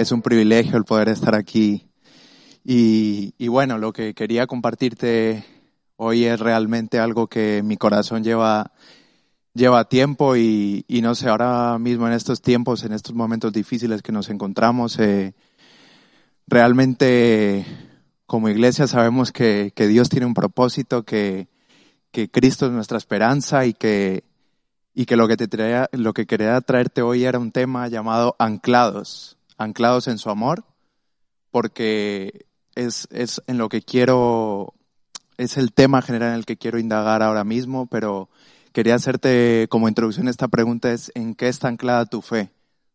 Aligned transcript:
es 0.00 0.12
un 0.12 0.22
privilegio 0.22 0.78
el 0.78 0.84
poder 0.84 1.10
estar 1.10 1.34
aquí. 1.34 1.86
Y, 2.64 3.48
bueno, 3.48 3.76
lo 3.76 3.92
que 3.92 4.14
quería 4.14 4.46
compartirte 4.46 5.44
hoy 5.96 6.24
es 6.24 6.40
realmente 6.40 6.98
algo 6.98 7.26
que 7.26 7.62
mi 7.62 7.76
corazón 7.76 8.24
lleva, 8.24 8.72
lleva 9.52 9.88
tiempo 9.88 10.36
y, 10.36 10.86
y 10.88 11.02
no 11.02 11.14
sé, 11.14 11.28
ahora 11.28 11.78
mismo 11.78 12.06
en 12.06 12.14
estos 12.14 12.40
tiempos, 12.40 12.84
en 12.84 12.92
estos 12.92 13.14
momentos 13.14 13.52
difíciles 13.52 14.00
que 14.00 14.12
nos 14.12 14.30
encontramos, 14.30 14.98
eh, 14.98 15.34
realmente 16.46 17.66
como 18.24 18.48
iglesia 18.48 18.86
sabemos 18.86 19.32
que, 19.32 19.72
que, 19.74 19.86
Dios 19.86 20.08
tiene 20.08 20.24
un 20.24 20.34
propósito, 20.34 21.02
que, 21.02 21.48
que 22.10 22.30
Cristo 22.30 22.66
es 22.66 22.72
nuestra 22.72 22.96
esperanza 22.96 23.66
y 23.66 23.74
que, 23.74 24.24
y 24.94 25.04
que 25.04 25.16
lo 25.16 25.28
que, 25.28 25.36
te 25.36 25.48
traía, 25.48 25.90
lo 25.92 26.14
que 26.14 26.26
quería 26.26 26.58
traerte 26.62 27.02
hoy 27.02 27.24
era 27.24 27.38
un 27.38 27.52
tema 27.52 27.88
llamado 27.88 28.36
anclados, 28.38 29.36
anclados 29.60 30.08
en 30.08 30.18
su 30.18 30.30
amor, 30.30 30.64
porque 31.50 32.46
es, 32.74 33.06
es 33.10 33.42
en 33.46 33.58
lo 33.58 33.68
que 33.68 33.82
quiero, 33.82 34.72
es 35.36 35.58
el 35.58 35.72
tema 35.72 36.00
general 36.00 36.30
en 36.30 36.36
el 36.36 36.46
que 36.46 36.56
quiero 36.56 36.78
indagar 36.78 37.22
ahora 37.22 37.44
mismo, 37.44 37.86
pero 37.86 38.30
quería 38.72 38.94
hacerte 38.94 39.66
como 39.68 39.88
introducción 39.88 40.28
esta 40.28 40.48
pregunta 40.48 40.90
es, 40.92 41.12
¿en 41.14 41.34
qué 41.34 41.48
está 41.48 41.68
anclada 41.68 42.06
tu 42.06 42.22
fe? 42.22 42.50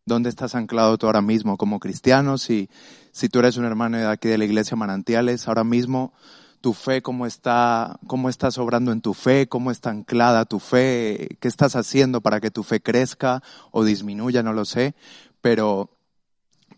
¿Dónde 0.06 0.28
estás 0.28 0.56
anclado 0.56 0.98
tú 0.98 1.06
ahora 1.06 1.22
mismo 1.22 1.56
como 1.56 1.78
cristiano? 1.78 2.36
Si, 2.36 2.68
si 3.12 3.28
tú 3.28 3.38
eres 3.38 3.56
un 3.58 3.64
hermano 3.64 3.98
de 3.98 4.06
aquí 4.06 4.28
de 4.28 4.38
la 4.38 4.44
iglesia 4.44 4.76
Manantiales, 4.76 5.46
ahora 5.46 5.64
mismo 5.64 6.14
tu 6.60 6.72
fe, 6.72 7.00
cómo 7.00 7.26
está, 7.26 8.00
cómo 8.08 8.28
estás 8.28 8.58
obrando 8.58 8.90
en 8.90 9.02
tu 9.02 9.14
fe, 9.14 9.46
cómo 9.46 9.70
está 9.70 9.90
anclada 9.90 10.46
tu 10.46 10.58
fe, 10.58 11.36
qué 11.38 11.46
estás 11.46 11.76
haciendo 11.76 12.22
para 12.22 12.40
que 12.40 12.50
tu 12.50 12.64
fe 12.64 12.80
crezca 12.80 13.40
o 13.70 13.84
disminuya, 13.84 14.42
no 14.42 14.52
lo 14.52 14.64
sé, 14.64 14.96
pero, 15.40 15.95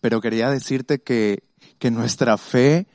pero 0.01 0.21
quería 0.21 0.51
decirte 0.51 1.01
que, 1.01 1.43
que 1.79 1.91
nuestra 1.91 2.39
fe 2.39 2.87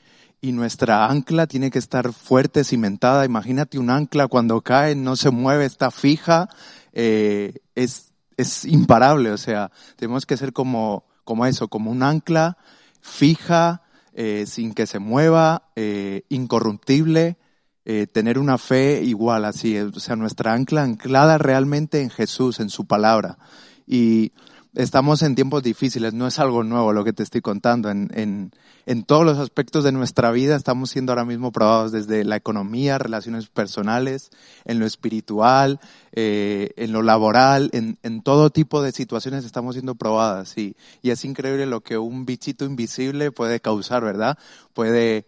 y 0.42 0.52
nuestra 0.52 1.08
ancla 1.08 1.48
tiene 1.48 1.72
que 1.72 1.80
estar 1.80 2.12
fuerte, 2.12 2.64
cimentada. 2.64 3.26
Imagínate 3.26 3.80
un 3.80 3.90
ancla 3.90 4.28
cuando 4.28 4.62
cae, 4.62 4.96
no 4.96 5.16
se 5.16 5.30
mueve, 5.30 5.66
está 5.66 5.90
fija, 5.90 6.50
eh, 6.92 7.59
es, 7.76 8.12
es 8.36 8.66
imparable. 8.66 9.31
O 9.31 9.38
sea, 9.38 9.72
tenemos 9.96 10.26
que 10.26 10.38
ser 10.38 10.52
como, 10.52 11.06
como 11.24 11.46
eso, 11.46 11.70
como 11.70 11.92
un 11.92 12.04
ancla 12.04 12.58
fija, 13.00 13.84
eh, 14.14 14.46
sin 14.46 14.74
que 14.74 14.86
se 14.86 15.00
mueva, 15.00 15.70
eh, 15.76 16.24
incorruptible, 16.30 17.38
eh, 17.86 18.08
tener 18.08 18.38
una 18.38 18.58
fe 18.58 19.02
igual 19.04 19.44
así, 19.44 19.78
o 19.78 20.00
sea, 20.00 20.16
nuestra 20.16 20.54
ancla 20.54 20.84
anclada 20.84 21.38
realmente 21.38 22.02
en 22.02 22.09
Jesús, 22.09 22.59
en 22.59 22.70
su 22.70 22.86
palabra. 22.86 23.38
Y 23.86 24.31
estamos 24.76 25.22
en 25.22 25.36
tiempos 25.36 25.64
difíciles, 25.64 26.14
no 26.14 26.28
es 26.28 26.40
algo 26.40 26.64
nuevo 26.64 26.94
lo 26.94 27.04
que 27.04 27.14
te 27.14 27.24
estoy 27.24 27.42
contando. 27.42 27.90
En, 27.90 28.10
en, 28.14 28.52
en, 28.86 29.04
todos 29.04 29.26
los 29.26 29.38
aspectos 29.38 29.84
de 29.84 29.92
nuestra 29.92 30.32
vida 30.32 30.56
estamos 30.56 30.90
siendo 30.90 31.12
ahora 31.12 31.26
mismo 31.26 31.52
probados 31.52 31.92
desde 31.92 32.24
la 32.24 32.36
economía, 32.36 32.98
relaciones 32.98 33.48
personales, 33.48 34.32
en 34.66 34.80
lo 34.80 34.86
espiritual, 34.86 35.80
eh, 36.12 36.72
en 36.78 36.92
lo 36.92 37.02
laboral, 37.02 37.70
en, 37.74 37.98
en, 38.04 38.22
todo 38.22 38.50
tipo 38.50 38.82
de 38.82 38.92
situaciones 38.92 39.46
estamos 39.46 39.76
siendo 39.76 39.96
probadas. 39.96 40.58
Y, 40.58 40.76
y 41.02 41.12
es 41.12 41.24
increíble 41.26 41.66
lo 41.66 41.82
que 41.82 41.98
un 41.98 42.26
bichito 42.26 42.66
invisible 42.66 43.32
puede 43.32 43.60
causar, 43.60 44.04
¿verdad? 44.04 44.38
Puede 44.74 45.26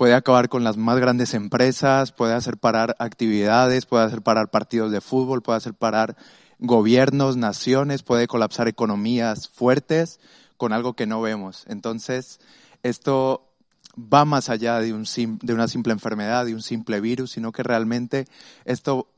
puede 0.00 0.14
acabar 0.14 0.48
con 0.48 0.64
las 0.64 0.78
más 0.78 0.98
grandes 0.98 1.34
empresas, 1.34 2.10
puede 2.12 2.32
hacer 2.32 2.56
parar 2.56 2.96
actividades, 2.98 3.84
puede 3.84 4.04
hacer 4.04 4.22
parar 4.22 4.50
partidos 4.50 4.90
de 4.92 5.02
fútbol, 5.02 5.42
puede 5.42 5.58
hacer 5.58 5.74
parar 5.74 6.16
gobiernos, 6.60 7.36
naciones, 7.36 8.02
puede 8.02 8.26
colapsar 8.26 8.68
economías 8.68 9.48
fuertes 9.48 10.20
con 10.56 10.72
algo 10.72 10.94
que 10.94 11.06
no 11.06 11.20
vemos. 11.20 11.64
Entonces, 11.68 12.38
esto 12.82 13.50
va 13.96 14.24
más 14.24 14.48
allá 14.50 14.78
de, 14.78 14.92
un 14.92 15.04
de 15.42 15.54
una 15.54 15.68
simple 15.68 15.92
enfermedad, 15.92 16.44
de 16.44 16.54
un 16.54 16.62
simple 16.62 17.00
virus, 17.00 17.32
sino 17.32 17.50
que 17.50 17.62
realmente 17.62 18.26
esto 18.64 19.08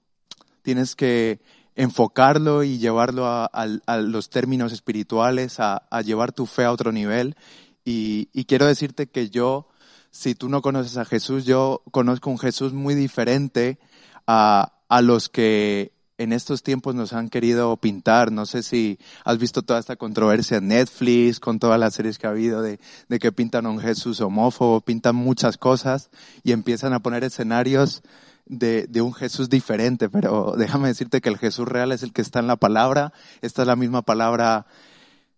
tienes 0.62 0.94
que 0.94 1.40
enfocarlo 1.74 2.62
y 2.62 2.78
llevarlo 2.78 3.26
a, 3.26 3.66
los 3.98 4.30
términos 4.30 4.72
espirituales, 4.72 5.58
a, 5.58 5.82
llevar 6.02 6.32
tu 6.32 6.46
fe 6.46 6.64
a 6.64 6.72
otro 6.72 6.92
nivel. 6.92 7.36
Y, 7.84 8.28
y, 8.32 8.44
quiero 8.44 8.66
decirte 8.66 9.08
que 9.08 9.28
yo, 9.28 9.66
si 10.12 10.36
tú 10.36 10.48
no 10.48 10.62
conoces 10.62 10.96
a 10.96 11.04
Jesús, 11.04 11.44
yo 11.44 11.82
conozco 11.90 12.30
un 12.30 12.38
Jesús 12.38 12.72
muy 12.72 12.94
diferente 12.94 13.80
a 14.26 14.70
los 15.02 15.28
que 15.28 15.91
en 16.18 16.32
estos 16.32 16.62
tiempos 16.62 16.94
nos 16.94 17.12
han 17.12 17.28
querido 17.28 17.76
pintar. 17.76 18.32
No 18.32 18.46
sé 18.46 18.62
si 18.62 18.98
has 19.24 19.38
visto 19.38 19.62
toda 19.62 19.80
esta 19.80 19.96
controversia 19.96 20.58
en 20.58 20.68
Netflix, 20.68 21.40
con 21.40 21.58
todas 21.58 21.78
las 21.78 21.94
series 21.94 22.18
que 22.18 22.26
ha 22.26 22.30
habido 22.30 22.62
de, 22.62 22.78
de 23.08 23.18
que 23.18 23.32
pintan 23.32 23.66
a 23.66 23.70
un 23.70 23.80
Jesús 23.80 24.20
homófobo, 24.20 24.80
pintan 24.80 25.16
muchas 25.16 25.56
cosas 25.56 26.10
y 26.42 26.52
empiezan 26.52 26.92
a 26.92 27.00
poner 27.00 27.24
escenarios 27.24 28.02
de, 28.46 28.86
de, 28.86 29.00
un 29.00 29.14
Jesús 29.14 29.48
diferente. 29.48 30.08
Pero 30.08 30.54
déjame 30.56 30.88
decirte 30.88 31.20
que 31.20 31.28
el 31.28 31.38
Jesús 31.38 31.66
real 31.66 31.92
es 31.92 32.02
el 32.02 32.12
que 32.12 32.22
está 32.22 32.40
en 32.40 32.46
la 32.46 32.56
palabra. 32.56 33.12
Esta 33.40 33.62
es 33.62 33.68
la 33.68 33.76
misma 33.76 34.02
palabra 34.02 34.66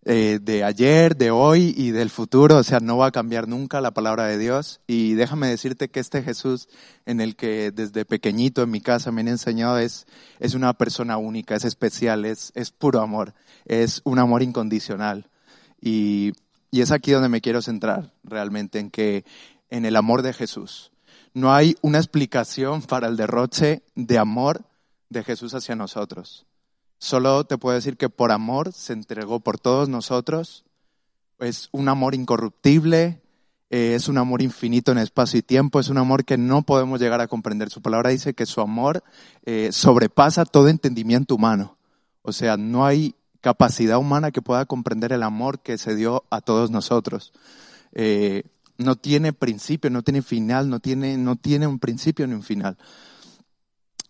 eh, 0.07 0.37
de 0.39 0.63
ayer, 0.63 1.17
de 1.17 1.31
hoy 1.31 1.73
y 1.75 1.89
del 1.89 2.11
futuro, 2.11 2.57
o 2.57 2.63
sea, 2.63 2.79
no 2.79 2.97
va 2.97 3.07
a 3.07 3.11
cambiar 3.11 3.47
nunca 3.47 3.81
la 3.81 3.89
palabra 3.89 4.25
de 4.27 4.37
Dios. 4.37 4.79
Y 4.85 5.15
déjame 5.15 5.47
decirte 5.47 5.89
que 5.89 5.99
este 5.99 6.21
Jesús 6.21 6.69
en 7.07 7.21
el 7.21 7.35
que 7.35 7.71
desde 7.71 8.05
pequeñito 8.05 8.61
en 8.61 8.69
mi 8.69 8.81
casa 8.81 9.11
me 9.11 9.21
han 9.21 9.29
enseñado 9.29 9.79
es, 9.79 10.05
es 10.39 10.53
una 10.53 10.73
persona 10.73 11.17
única, 11.17 11.55
es 11.55 11.65
especial, 11.65 12.25
es, 12.25 12.51
es 12.53 12.69
puro 12.69 13.01
amor, 13.01 13.33
es 13.65 14.01
un 14.03 14.19
amor 14.19 14.43
incondicional. 14.43 15.27
Y, 15.81 16.33
y 16.69 16.81
es 16.81 16.91
aquí 16.91 17.11
donde 17.11 17.29
me 17.29 17.41
quiero 17.41 17.63
centrar 17.63 18.13
realmente, 18.23 18.77
en 18.77 18.91
que 18.91 19.25
en 19.71 19.85
el 19.85 19.95
amor 19.95 20.21
de 20.21 20.33
Jesús. 20.33 20.91
No 21.33 21.51
hay 21.51 21.77
una 21.81 21.97
explicación 21.97 22.83
para 22.83 23.07
el 23.07 23.17
derroche 23.17 23.81
de 23.95 24.19
amor 24.19 24.65
de 25.09 25.23
Jesús 25.23 25.55
hacia 25.55 25.75
nosotros. 25.75 26.45
Solo 27.05 27.43
te 27.43 27.59
puedo 27.59 27.75
decir 27.75 27.97
que 27.97 28.09
por 28.09 28.31
amor 28.31 28.73
se 28.73 28.91
entregó 28.91 29.39
por 29.39 29.59
todos 29.59 29.87
nosotros. 29.87 30.65
Es 31.37 31.69
un 31.71 31.87
amor 31.87 32.15
incorruptible, 32.15 33.21
eh, 33.69 33.93
es 33.93 34.07
un 34.07 34.17
amor 34.17 34.41
infinito 34.41 34.91
en 34.91 34.97
espacio 34.97 35.37
y 35.37 35.43
tiempo, 35.43 35.79
es 35.79 35.89
un 35.89 35.99
amor 35.99 36.25
que 36.25 36.39
no 36.39 36.63
podemos 36.63 36.99
llegar 36.99 37.21
a 37.21 37.27
comprender. 37.27 37.69
Su 37.69 37.83
palabra 37.83 38.09
dice 38.09 38.33
que 38.33 38.47
su 38.47 38.59
amor 38.59 39.03
eh, 39.45 39.69
sobrepasa 39.71 40.45
todo 40.45 40.67
entendimiento 40.67 41.35
humano. 41.35 41.77
O 42.23 42.31
sea, 42.31 42.57
no 42.57 42.87
hay 42.87 43.13
capacidad 43.39 43.99
humana 43.99 44.31
que 44.31 44.41
pueda 44.41 44.65
comprender 44.65 45.13
el 45.13 45.21
amor 45.21 45.59
que 45.59 45.77
se 45.77 45.95
dio 45.95 46.23
a 46.31 46.41
todos 46.41 46.71
nosotros. 46.71 47.33
Eh, 47.91 48.45
no 48.79 48.95
tiene 48.95 49.31
principio, 49.31 49.91
no 49.91 50.01
tiene 50.01 50.23
final, 50.23 50.71
no 50.71 50.79
tiene, 50.79 51.17
no 51.17 51.35
tiene 51.35 51.67
un 51.67 51.77
principio 51.77 52.25
ni 52.25 52.33
un 52.33 52.41
final. 52.41 52.79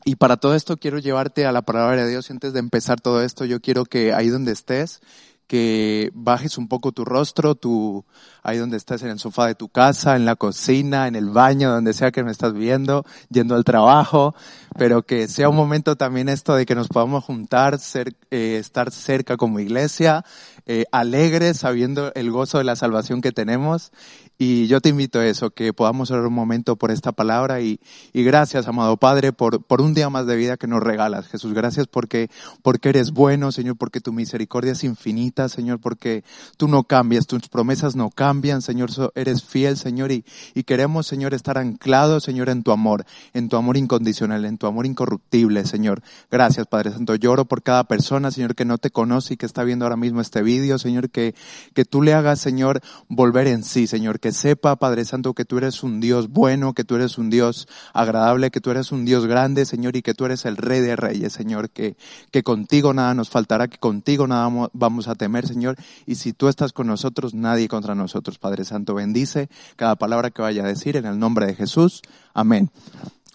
Y 0.07 0.17
para 0.17 0.37
todo 0.37 0.53
esto 0.53 0.77
quiero 0.77 0.99
llevarte 0.99 1.47
a 1.47 1.51
la 1.51 1.63
palabra 1.63 2.03
de 2.03 2.11
Dios. 2.11 2.29
Antes 2.29 2.53
de 2.53 2.59
empezar 2.59 3.01
todo 3.01 3.23
esto, 3.23 3.43
yo 3.43 3.59
quiero 3.59 3.85
que 3.85 4.13
ahí 4.13 4.29
donde 4.29 4.51
estés, 4.51 5.01
que 5.47 6.11
bajes 6.13 6.59
un 6.59 6.67
poco 6.67 6.91
tu 6.91 7.05
rostro, 7.05 7.55
tu, 7.55 8.05
ahí 8.43 8.59
donde 8.59 8.77
estés 8.77 9.01
en 9.01 9.09
el 9.09 9.17
sofá 9.17 9.47
de 9.47 9.55
tu 9.55 9.67
casa, 9.67 10.15
en 10.15 10.25
la 10.25 10.35
cocina, 10.35 11.07
en 11.07 11.15
el 11.15 11.31
baño, 11.31 11.71
donde 11.71 11.93
sea 11.93 12.11
que 12.11 12.23
me 12.23 12.31
estás 12.31 12.53
viendo, 12.53 13.03
yendo 13.31 13.55
al 13.55 13.63
trabajo, 13.63 14.35
pero 14.77 15.01
que 15.01 15.27
sea 15.27 15.49
un 15.49 15.55
momento 15.55 15.95
también 15.95 16.29
esto 16.29 16.55
de 16.55 16.67
que 16.67 16.75
nos 16.75 16.87
podamos 16.87 17.23
juntar, 17.23 17.79
ser, 17.79 18.15
eh, 18.29 18.57
estar 18.59 18.91
cerca 18.91 19.37
como 19.37 19.59
iglesia, 19.59 20.23
eh, 20.65 20.85
alegres, 20.91 21.57
sabiendo 21.57 22.11
el 22.15 22.31
gozo 22.31 22.57
de 22.57 22.63
la 22.63 22.75
salvación 22.75 23.21
que 23.21 23.31
tenemos 23.31 23.91
y 24.37 24.67
yo 24.67 24.81
te 24.81 24.89
invito 24.89 25.19
a 25.19 25.25
eso, 25.25 25.51
que 25.51 25.71
podamos 25.71 26.11
orar 26.11 26.25
un 26.25 26.33
momento 26.33 26.75
por 26.75 26.91
esta 26.91 27.13
palabra 27.13 27.61
y, 27.61 27.79
y 28.11 28.23
gracias, 28.23 28.67
amado 28.67 28.97
Padre, 28.97 29.31
por, 29.31 29.63
por, 29.63 29.81
un 29.81 29.93
día 29.93 30.09
más 30.09 30.27
de 30.27 30.35
vida 30.35 30.57
que 30.57 30.67
nos 30.67 30.83
regalas. 30.83 31.27
Jesús, 31.27 31.53
gracias 31.53 31.87
porque, 31.87 32.29
porque 32.61 32.89
eres 32.89 33.11
bueno, 33.11 33.53
Señor, 33.53 33.77
porque 33.77 34.01
tu 34.01 34.11
misericordia 34.11 34.73
es 34.73 34.83
infinita, 34.83 35.47
Señor, 35.47 35.79
porque 35.79 36.25
tú 36.57 36.67
no 36.67 36.83
cambias, 36.83 37.27
tus 37.27 37.47
promesas 37.47 37.95
no 37.95 38.09
cambian, 38.09 38.61
Señor, 38.61 38.89
eres 39.15 39.43
fiel, 39.45 39.77
Señor, 39.77 40.11
y, 40.11 40.25
y 40.53 40.63
queremos, 40.63 41.07
Señor, 41.07 41.33
estar 41.33 41.57
anclados, 41.57 42.23
Señor, 42.23 42.49
en 42.49 42.63
tu 42.63 42.71
amor, 42.71 43.05
en 43.33 43.47
tu 43.47 43.55
amor 43.55 43.77
incondicional, 43.77 44.43
en 44.43 44.57
tu 44.57 44.67
amor 44.67 44.85
incorruptible, 44.85 45.65
Señor. 45.65 46.01
Gracias, 46.29 46.67
Padre 46.67 46.91
Santo. 46.91 47.15
Lloro 47.15 47.45
por 47.45 47.63
cada 47.63 47.85
persona, 47.85 48.31
Señor, 48.31 48.53
que 48.55 48.65
no 48.65 48.77
te 48.77 48.89
conoce 48.89 49.35
y 49.35 49.37
que 49.37 49.45
está 49.45 49.63
viendo 49.63 49.85
ahora 49.85 49.95
mismo 49.95 50.19
este 50.19 50.41
Señor, 50.77 51.09
que, 51.09 51.35
que 51.73 51.85
tú 51.85 52.01
le 52.01 52.13
hagas, 52.13 52.39
Señor, 52.39 52.81
volver 53.07 53.47
en 53.47 53.63
sí, 53.63 53.87
Señor 53.87 54.19
que 54.19 54.31
sepa, 54.31 54.75
Padre 54.75 55.05
Santo, 55.05 55.33
que 55.33 55.45
tú 55.45 55.57
eres 55.57 55.83
un 55.83 55.99
Dios 55.99 56.29
bueno, 56.29 56.73
que 56.73 56.83
tú 56.83 56.95
eres 56.95 57.17
un 57.17 57.29
Dios 57.29 57.67
agradable, 57.93 58.51
que 58.51 58.61
tú 58.61 58.71
eres 58.71 58.91
un 58.91 59.05
Dios 59.05 59.25
grande, 59.25 59.65
Señor, 59.65 59.95
y 59.95 60.01
que 60.01 60.13
tú 60.13 60.25
eres 60.25 60.45
el 60.45 60.57
Rey 60.57 60.81
de 60.81 60.95
Reyes, 60.95 61.33
Señor, 61.33 61.69
que, 61.69 61.95
que 62.31 62.43
contigo 62.43 62.93
nada 62.93 63.13
nos 63.13 63.29
faltará, 63.29 63.67
que 63.67 63.77
contigo 63.77 64.27
nada 64.27 64.69
vamos 64.73 65.07
a 65.07 65.15
temer, 65.15 65.47
Señor, 65.47 65.75
y 66.05 66.15
si 66.15 66.33
tú 66.33 66.47
estás 66.47 66.73
con 66.73 66.87
nosotros, 66.87 67.33
nadie 67.33 67.67
contra 67.67 67.95
nosotros, 67.95 68.37
Padre 68.37 68.65
Santo. 68.65 68.95
Bendice 68.95 69.49
cada 69.75 69.95
palabra 69.95 70.31
que 70.31 70.41
vaya 70.41 70.63
a 70.63 70.67
decir 70.67 70.97
en 70.97 71.05
el 71.05 71.19
nombre 71.19 71.45
de 71.45 71.55
Jesús. 71.55 72.01
Amén. 72.33 72.69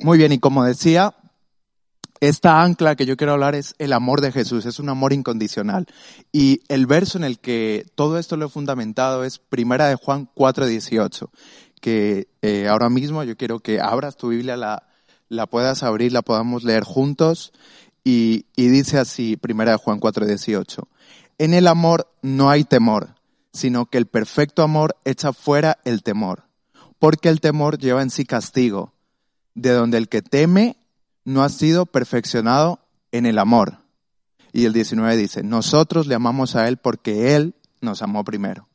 Muy 0.00 0.18
bien, 0.18 0.32
y 0.32 0.38
como 0.38 0.64
decía, 0.64 1.14
esta 2.20 2.62
ancla 2.62 2.96
que 2.96 3.06
yo 3.06 3.16
quiero 3.16 3.32
hablar 3.32 3.54
es 3.54 3.74
el 3.78 3.94
amor 3.94 4.20
de 4.20 4.30
Jesús, 4.30 4.66
es 4.66 4.78
un 4.78 4.90
amor 4.90 5.14
incondicional. 5.14 5.86
Y 6.32 6.60
el 6.68 6.86
verso 6.86 7.16
en 7.16 7.24
el 7.24 7.38
que 7.38 7.86
todo 7.94 8.18
esto 8.18 8.36
lo 8.36 8.46
he 8.46 8.50
fundamentado 8.50 9.24
es 9.24 9.38
Primera 9.38 9.88
de 9.88 9.94
Juan 9.94 10.28
4:18, 10.34 11.30
que 11.80 12.28
eh, 12.42 12.68
ahora 12.68 12.90
mismo 12.90 13.24
yo 13.24 13.36
quiero 13.38 13.60
que 13.60 13.80
abras 13.80 14.18
tu 14.18 14.28
Biblia, 14.28 14.58
la, 14.58 14.86
la 15.30 15.46
puedas 15.46 15.82
abrir, 15.82 16.12
la 16.12 16.22
podamos 16.22 16.62
leer 16.62 16.84
juntos. 16.84 17.52
Y, 18.04 18.46
y 18.54 18.68
dice 18.68 18.98
así, 18.98 19.36
Primera 19.36 19.72
de 19.72 19.78
Juan 19.78 19.98
4:18, 19.98 20.86
en 21.38 21.54
el 21.54 21.66
amor 21.66 22.12
no 22.20 22.50
hay 22.50 22.64
temor, 22.64 23.14
sino 23.52 23.86
que 23.86 23.96
el 23.96 24.06
perfecto 24.06 24.62
amor 24.62 24.94
echa 25.06 25.32
fuera 25.32 25.78
el 25.84 26.02
temor, 26.02 26.44
porque 26.98 27.30
el 27.30 27.40
temor 27.40 27.78
lleva 27.78 28.02
en 28.02 28.10
sí 28.10 28.26
castigo, 28.26 28.92
de 29.54 29.70
donde 29.72 29.96
el 29.96 30.08
que 30.08 30.20
teme 30.20 30.76
no 31.24 31.42
ha 31.42 31.48
sido 31.48 31.86
perfeccionado 31.86 32.80
en 33.12 33.26
el 33.26 33.38
amor. 33.38 33.78
Y 34.52 34.64
el 34.64 34.72
19 34.72 35.16
dice, 35.16 35.42
nosotros 35.42 36.06
le 36.06 36.14
amamos 36.14 36.56
a 36.56 36.66
Él 36.68 36.76
porque 36.76 37.36
Él 37.36 37.54
nos 37.80 38.02
amó 38.02 38.24
primero. 38.24 38.68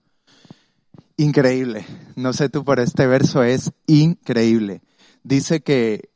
Increíble. 1.17 1.85
No 2.15 2.33
sé 2.33 2.49
tú, 2.49 2.63
pero 2.63 2.81
este 2.81 3.07
verso 3.07 3.43
es 3.43 3.71
increíble. 3.87 4.81
Dice 5.23 5.61
que, 5.61 6.09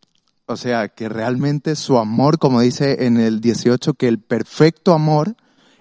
o 0.45 0.55
sea, 0.55 0.89
que 0.89 1.09
realmente 1.09 1.75
su 1.75 1.97
amor, 1.97 2.37
como 2.37 2.61
dice 2.61 3.05
en 3.05 3.17
el 3.17 3.41
18, 3.41 3.93
que 3.93 4.07
el 4.07 4.19
perfecto 4.19 4.93
amor 4.93 5.35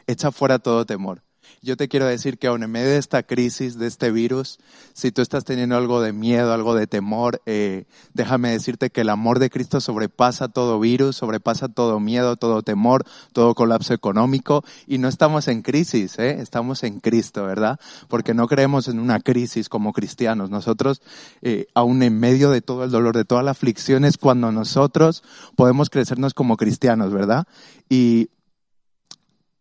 echa 0.06 0.32
fuera 0.32 0.58
todo 0.58 0.86
temor 0.86 1.22
yo 1.68 1.76
te 1.76 1.88
quiero 1.88 2.06
decir 2.06 2.38
que 2.38 2.46
aún 2.46 2.62
en 2.62 2.70
medio 2.70 2.88
de 2.88 2.96
esta 2.96 3.22
crisis, 3.22 3.78
de 3.78 3.86
este 3.86 4.10
virus, 4.10 4.58
si 4.94 5.12
tú 5.12 5.20
estás 5.20 5.44
teniendo 5.44 5.76
algo 5.76 6.00
de 6.00 6.14
miedo, 6.14 6.54
algo 6.54 6.74
de 6.74 6.86
temor, 6.86 7.42
eh, 7.44 7.84
déjame 8.14 8.50
decirte 8.50 8.88
que 8.88 9.02
el 9.02 9.10
amor 9.10 9.38
de 9.38 9.50
Cristo 9.50 9.78
sobrepasa 9.78 10.48
todo 10.48 10.80
virus, 10.80 11.16
sobrepasa 11.16 11.68
todo 11.68 12.00
miedo, 12.00 12.36
todo 12.36 12.62
temor, 12.62 13.04
todo 13.34 13.54
colapso 13.54 13.92
económico. 13.92 14.64
Y 14.86 14.96
no 14.96 15.08
estamos 15.08 15.46
en 15.46 15.60
crisis, 15.60 16.18
¿eh? 16.18 16.38
estamos 16.40 16.84
en 16.84 17.00
Cristo, 17.00 17.44
¿verdad? 17.44 17.78
Porque 18.08 18.32
no 18.32 18.48
creemos 18.48 18.88
en 18.88 18.98
una 18.98 19.20
crisis 19.20 19.68
como 19.68 19.92
cristianos. 19.92 20.48
Nosotros, 20.48 21.02
eh, 21.42 21.66
aún 21.74 22.02
en 22.02 22.18
medio 22.18 22.48
de 22.48 22.62
todo 22.62 22.84
el 22.84 22.90
dolor, 22.90 23.14
de 23.14 23.26
toda 23.26 23.42
la 23.42 23.50
aflicción, 23.50 24.06
es 24.06 24.16
cuando 24.16 24.50
nosotros 24.52 25.22
podemos 25.54 25.90
crecernos 25.90 26.32
como 26.32 26.56
cristianos, 26.56 27.12
¿verdad? 27.12 27.46
Y 27.90 28.30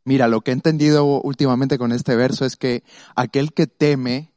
Mira, 0.08 0.30
lo 0.30 0.40
que 0.40 0.52
he 0.52 0.54
entendido 0.54 1.04
últimamente 1.04 1.78
con 1.78 1.92
este 1.92 2.16
verso 2.16 2.46
es 2.46 2.56
que 2.56 2.86
aquel 3.18 3.52
que 3.52 3.68
teme, 3.68 4.32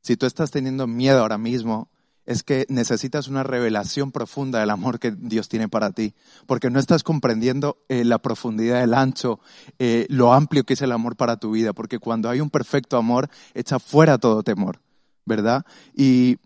si 0.00 0.16
tú 0.16 0.26
estás 0.26 0.52
teniendo 0.52 0.86
miedo 0.86 1.18
ahora 1.18 1.38
mismo, 1.38 1.90
es 2.24 2.44
que 2.44 2.66
necesitas 2.68 3.26
una 3.26 3.42
revelación 3.42 4.12
profunda 4.12 4.60
del 4.60 4.70
amor 4.70 5.00
que 5.00 5.10
Dios 5.10 5.48
tiene 5.48 5.68
para 5.68 5.90
ti, 5.90 6.14
porque 6.46 6.70
no 6.70 6.78
estás 6.78 7.02
comprendiendo 7.02 7.78
eh, 7.88 8.04
la 8.04 8.18
profundidad, 8.20 8.80
el 8.80 8.94
ancho, 8.94 9.40
eh, 9.80 10.06
lo 10.08 10.32
amplio 10.32 10.62
que 10.62 10.74
es 10.74 10.82
el 10.82 10.92
amor 10.92 11.16
para 11.16 11.36
tu 11.36 11.50
vida, 11.50 11.72
porque 11.72 11.98
cuando 11.98 12.30
hay 12.30 12.40
un 12.40 12.50
perfecto 12.50 12.96
amor, 12.96 13.28
echa 13.54 13.80
fuera 13.80 14.18
todo 14.18 14.44
temor, 14.44 14.78
¿verdad? 15.26 15.66
Y, 15.96 16.38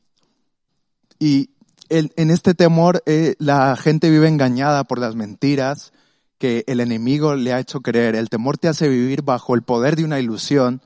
y 1.19 1.51
en 1.91 2.31
este 2.31 2.55
temor 2.55 3.03
eh, 3.05 3.35
la 3.39 3.77
gente 3.77 4.09
vive 4.09 4.29
engañada 4.29 4.85
por 4.85 4.99
las 4.99 5.15
mentiras, 5.15 5.93
que 6.43 6.65
el 6.67 6.81
enemigo 6.81 7.37
le 7.37 7.53
ha 7.53 7.61
hecho 7.61 7.83
creer. 7.83 8.17
El 8.17 8.29
temor 8.29 8.59
te 8.59 8.67
hace 8.67 8.89
vivir 8.89 9.23
bajo 9.23 9.55
el 9.55 9.63
poder 9.63 9.95
de 9.95 10.03
una 10.05 10.19
ilusión, 10.19 10.83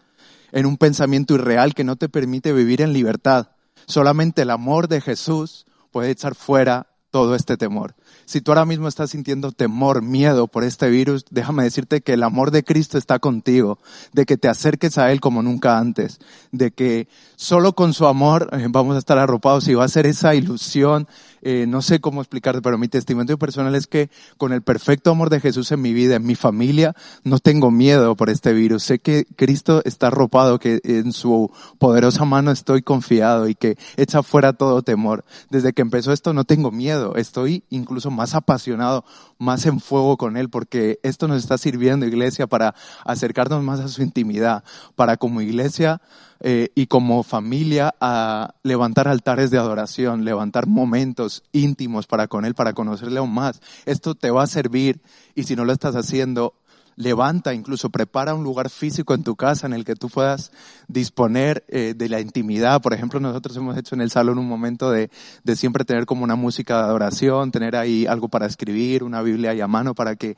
en 0.53 0.67
un 0.67 0.77
pensamiento 0.77 1.33
irreal 1.33 1.73
que 1.73 1.83
no 1.83 1.97
te 1.97 2.11
permite 2.11 2.53
vivir 2.53 2.83
en 2.83 2.93
libertad. 2.93 3.49
Solamente 3.87 4.43
el 4.43 4.51
amor 4.51 4.87
de 4.87 5.01
Jesús 5.01 5.65
puede 5.91 6.11
echar 6.11 6.35
fuera 6.35 6.89
todo 7.11 7.35
este 7.35 7.57
temor. 7.57 7.95
Si 8.27 8.43
tú 8.43 8.51
ahora 8.51 8.67
mismo 8.67 8.87
estás 8.87 9.13
sintiendo 9.13 9.51
temor, 9.51 10.03
miedo 10.03 10.47
por 10.47 10.63
este 10.63 10.91
virus, 10.91 11.25
déjame 11.31 11.63
decirte 11.63 12.03
que 12.03 12.13
el 12.13 12.23
amor 12.23 12.51
de 12.51 12.63
Cristo 12.63 12.99
está 12.99 13.19
contigo, 13.19 13.79
de 14.13 14.27
que 14.27 14.37
te 14.37 14.49
acerques 14.49 14.99
a 14.99 15.11
Él 15.11 15.23
como 15.23 15.43
nunca 15.43 15.79
antes, 15.79 16.19
de 16.53 16.71
que 16.71 17.09
solo 17.37 17.75
con 17.75 17.95
su 17.95 18.07
amor 18.07 18.51
eh, 18.53 18.67
vamos 18.69 18.97
a 18.97 18.99
estar 18.99 19.17
arropados 19.17 19.67
y 19.69 19.75
va 19.75 19.85
a 19.85 19.89
ser 19.89 20.07
esa 20.07 20.35
ilusión, 20.35 21.09
eh, 21.49 21.65
no 21.69 21.81
sé 21.81 22.01
cómo 22.01 22.23
explicarte, 22.23 22.61
pero 22.61 22.77
mi 22.77 22.89
testimonio 22.89 23.39
personal 23.39 23.77
es 23.77 23.87
que 23.87 24.11
con 24.37 24.53
el 24.53 24.63
perfecto 24.63 25.13
amor 25.13 25.31
de 25.31 25.39
Jesús 25.39 25.71
en 25.71 25.81
mi 25.81 25.93
vida, 25.93 26.17
en 26.17 26.27
mi 26.27 26.35
familia, 26.35 26.97
no 27.23 27.39
tengo 27.39 27.71
miedo 27.71 28.17
por 28.17 28.31
este 28.31 28.53
virus. 28.53 28.83
Sé 28.83 28.99
que 28.99 29.27
Cristo 29.37 29.81
está 29.85 30.09
arropado, 30.09 30.59
que 30.59 30.81
en 30.83 31.13
su 31.13 31.53
poderosa 31.79 32.25
mano 32.25 32.51
estoy 32.51 32.83
confiado 32.83 33.49
y 33.49 33.55
que 33.55 33.79
echa 33.97 34.25
fuera 34.25 34.55
todo 34.55 34.83
temor. 34.83 35.25
Desde 35.49 35.73
que 35.73 35.83
empezó 35.83 36.13
esto 36.13 36.33
no 36.33 36.43
tengo 36.43 36.73
miedo, 36.73 37.15
estoy 37.15 37.63
incluso 37.71 38.11
más 38.11 38.35
apasionado, 38.35 39.05
más 39.39 39.67
en 39.67 39.79
fuego 39.79 40.17
con 40.17 40.37
Él, 40.37 40.51
porque 40.51 40.99
esto 41.05 41.29
nos 41.29 41.39
está 41.39 41.59
sirviendo, 41.59 42.07
iglesia, 42.07 42.49
para 42.49 42.75
acercarnos 43.05 43.63
más 43.63 43.79
a 43.79 43.87
su 43.87 44.03
intimidad, 44.03 44.65
para 44.97 45.17
como 45.17 45.41
iglesia 45.41 46.01
eh, 46.41 46.71
y 46.75 46.87
como 46.87 47.23
familia 47.23 47.95
a 48.01 48.55
levantar 48.63 49.09
altares 49.09 49.51
de 49.51 49.59
adoración, 49.59 50.25
levantar 50.25 50.67
momentos 50.67 51.43
íntimos 51.53 52.07
para 52.07 52.29
con 52.29 52.45
Él, 52.45 52.55
para 52.55 52.73
conocerle 52.73 53.19
aún 53.19 53.33
más. 53.33 53.61
Esto 53.85 54.15
te 54.15 54.31
va 54.31 54.43
a 54.43 54.47
servir 54.47 55.01
y 55.35 55.45
si 55.45 55.57
no 55.57 55.65
lo 55.65 55.73
estás 55.73 55.97
haciendo, 55.97 56.55
levanta, 56.97 57.55
incluso 57.55 57.91
prepara 57.91 58.35
un 58.35 58.43
lugar 58.43 58.71
físico 58.71 59.15
en 59.15 59.23
tu 59.23 59.37
casa 59.37 59.67
en 59.67 59.75
el 59.75 59.85
que 59.85 59.95
tú 59.95 60.09
puedas 60.09 60.51
disponer 60.89 61.65
eh, 61.69 61.95
de 61.97 62.09
la 62.09 62.21
intimidad. 62.21 62.81
Por 62.81 62.95
ejemplo, 62.95 63.21
nosotros 63.21 63.57
hemos 63.57 63.77
hecho 63.77 63.95
en 63.95 64.01
el 64.01 64.11
salón 64.11 64.39
un 64.39 64.49
momento 64.49 64.91
de, 64.91 65.11
de 65.45 65.57
siempre 65.57 65.85
tener 65.85 66.07
como 66.07 66.25
una 66.25 66.37
música 66.37 66.79
de 66.79 66.85
adoración, 66.85 67.53
tener 67.53 67.77
ahí 67.77 68.07
algo 68.07 68.29
para 68.29 68.47
escribir, 68.47 69.05
una 69.05 69.23
Biblia 69.23 69.51
ahí 69.51 69.61
a 69.61 69.69
mano 69.69 69.95
para 69.95 70.17
que 70.17 70.37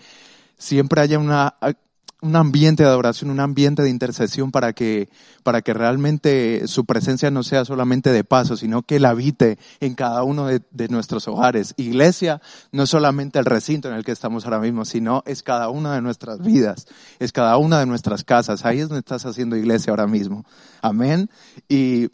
siempre 0.56 1.00
haya 1.00 1.18
una, 1.18 1.54
un 2.20 2.34
ambiente 2.34 2.82
de 2.82 2.88
adoración, 2.88 3.30
un 3.30 3.38
ambiente 3.38 3.82
de 3.82 3.90
intercesión 3.90 4.50
para 4.50 4.72
que, 4.72 5.08
para 5.44 5.62
que 5.62 5.72
realmente 5.72 6.66
su 6.66 6.84
presencia 6.84 7.30
no 7.30 7.44
sea 7.44 7.64
solamente 7.64 8.10
de 8.10 8.24
paso, 8.24 8.56
sino 8.56 8.82
que 8.82 8.96
él 8.96 9.04
habite 9.04 9.58
en 9.78 9.94
cada 9.94 10.24
uno 10.24 10.46
de, 10.46 10.60
de, 10.72 10.88
nuestros 10.88 11.28
hogares. 11.28 11.74
Iglesia 11.76 12.40
no 12.72 12.82
es 12.82 12.90
solamente 12.90 13.38
el 13.38 13.44
recinto 13.44 13.88
en 13.88 13.94
el 13.94 14.04
que 14.04 14.10
estamos 14.10 14.44
ahora 14.44 14.58
mismo, 14.58 14.84
sino 14.84 15.22
es 15.26 15.44
cada 15.44 15.68
una 15.68 15.94
de 15.94 16.02
nuestras 16.02 16.42
vidas, 16.42 16.86
es 17.20 17.30
cada 17.30 17.56
una 17.56 17.78
de 17.78 17.86
nuestras 17.86 18.24
casas. 18.24 18.64
Ahí 18.64 18.80
es 18.80 18.88
donde 18.88 19.00
estás 19.00 19.24
haciendo 19.24 19.56
iglesia 19.56 19.92
ahora 19.92 20.08
mismo. 20.08 20.44
Amén. 20.82 21.30
Y 21.68 22.08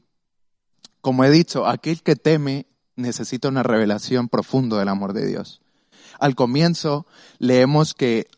como 1.00 1.24
he 1.24 1.30
dicho, 1.30 1.66
aquel 1.66 2.02
que 2.02 2.16
teme 2.16 2.66
necesita 2.96 3.48
una 3.48 3.62
revelación 3.62 4.28
profunda 4.28 4.78
del 4.78 4.88
amor 4.88 5.14
de 5.14 5.26
Dios. 5.26 5.62
Al 6.18 6.34
comienzo 6.34 7.06
leemos 7.38 7.94
que 7.94 8.28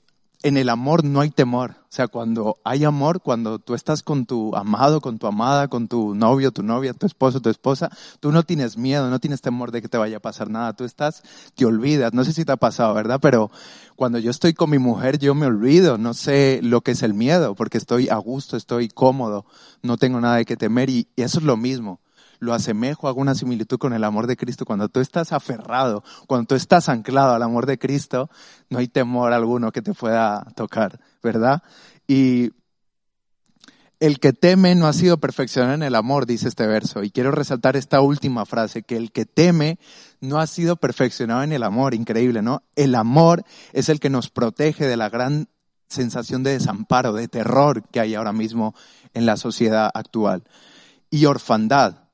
en 0.46 0.56
el 0.56 0.68
amor 0.68 1.02
no 1.02 1.20
hay 1.20 1.30
temor. 1.30 1.72
O 1.72 1.96
sea, 1.96 2.06
cuando 2.06 2.58
hay 2.62 2.84
amor, 2.84 3.20
cuando 3.20 3.58
tú 3.58 3.74
estás 3.74 4.04
con 4.04 4.26
tu 4.26 4.54
amado, 4.54 5.00
con 5.00 5.18
tu 5.18 5.26
amada, 5.26 5.66
con 5.66 5.88
tu 5.88 6.14
novio, 6.14 6.52
tu 6.52 6.62
novia, 6.62 6.92
tu 6.92 7.04
esposo, 7.04 7.40
tu 7.40 7.50
esposa, 7.50 7.90
tú 8.20 8.30
no 8.30 8.44
tienes 8.44 8.76
miedo, 8.76 9.10
no 9.10 9.18
tienes 9.18 9.40
temor 9.40 9.72
de 9.72 9.82
que 9.82 9.88
te 9.88 9.98
vaya 9.98 10.18
a 10.18 10.20
pasar 10.20 10.48
nada. 10.48 10.72
Tú 10.72 10.84
estás, 10.84 11.24
te 11.56 11.64
olvidas. 11.64 12.12
No 12.12 12.22
sé 12.22 12.32
si 12.32 12.44
te 12.44 12.52
ha 12.52 12.56
pasado, 12.56 12.94
¿verdad? 12.94 13.18
Pero 13.20 13.50
cuando 13.96 14.20
yo 14.20 14.30
estoy 14.30 14.54
con 14.54 14.70
mi 14.70 14.78
mujer, 14.78 15.18
yo 15.18 15.34
me 15.34 15.46
olvido. 15.46 15.98
No 15.98 16.14
sé 16.14 16.60
lo 16.62 16.80
que 16.80 16.92
es 16.92 17.02
el 17.02 17.12
miedo, 17.12 17.56
porque 17.56 17.78
estoy 17.78 18.08
a 18.08 18.16
gusto, 18.16 18.56
estoy 18.56 18.88
cómodo, 18.88 19.46
no 19.82 19.96
tengo 19.96 20.20
nada 20.20 20.36
de 20.36 20.44
que 20.44 20.56
temer 20.56 20.90
y 20.90 21.08
eso 21.16 21.38
es 21.38 21.44
lo 21.44 21.56
mismo 21.56 21.98
lo 22.38 22.54
asemejo, 22.54 23.08
hago 23.08 23.20
una 23.20 23.34
similitud 23.34 23.78
con 23.78 23.92
el 23.92 24.04
amor 24.04 24.26
de 24.26 24.36
Cristo. 24.36 24.64
Cuando 24.64 24.88
tú 24.88 25.00
estás 25.00 25.32
aferrado, 25.32 26.02
cuando 26.26 26.48
tú 26.48 26.54
estás 26.54 26.88
anclado 26.88 27.34
al 27.34 27.42
amor 27.42 27.66
de 27.66 27.78
Cristo, 27.78 28.30
no 28.70 28.78
hay 28.78 28.88
temor 28.88 29.32
alguno 29.32 29.72
que 29.72 29.82
te 29.82 29.94
pueda 29.94 30.44
tocar, 30.54 31.00
¿verdad? 31.22 31.62
Y 32.06 32.50
el 33.98 34.20
que 34.20 34.32
teme 34.32 34.74
no 34.74 34.86
ha 34.86 34.92
sido 34.92 35.18
perfeccionado 35.18 35.74
en 35.74 35.82
el 35.82 35.94
amor, 35.94 36.26
dice 36.26 36.48
este 36.48 36.66
verso. 36.66 37.02
Y 37.02 37.10
quiero 37.10 37.30
resaltar 37.30 37.76
esta 37.76 38.00
última 38.00 38.44
frase, 38.44 38.82
que 38.82 38.96
el 38.96 39.10
que 39.10 39.24
teme 39.24 39.78
no 40.20 40.38
ha 40.38 40.46
sido 40.46 40.76
perfeccionado 40.76 41.42
en 41.42 41.52
el 41.52 41.62
amor. 41.62 41.94
Increíble, 41.94 42.42
¿no? 42.42 42.62
El 42.74 42.94
amor 42.94 43.44
es 43.72 43.88
el 43.88 44.00
que 44.00 44.10
nos 44.10 44.28
protege 44.30 44.86
de 44.86 44.96
la 44.96 45.08
gran 45.08 45.48
sensación 45.88 46.42
de 46.42 46.52
desamparo, 46.52 47.12
de 47.12 47.28
terror 47.28 47.84
que 47.90 48.00
hay 48.00 48.14
ahora 48.14 48.32
mismo 48.32 48.74
en 49.14 49.24
la 49.24 49.36
sociedad 49.36 49.90
actual. 49.94 50.44
Y 51.10 51.24
orfandad 51.24 52.05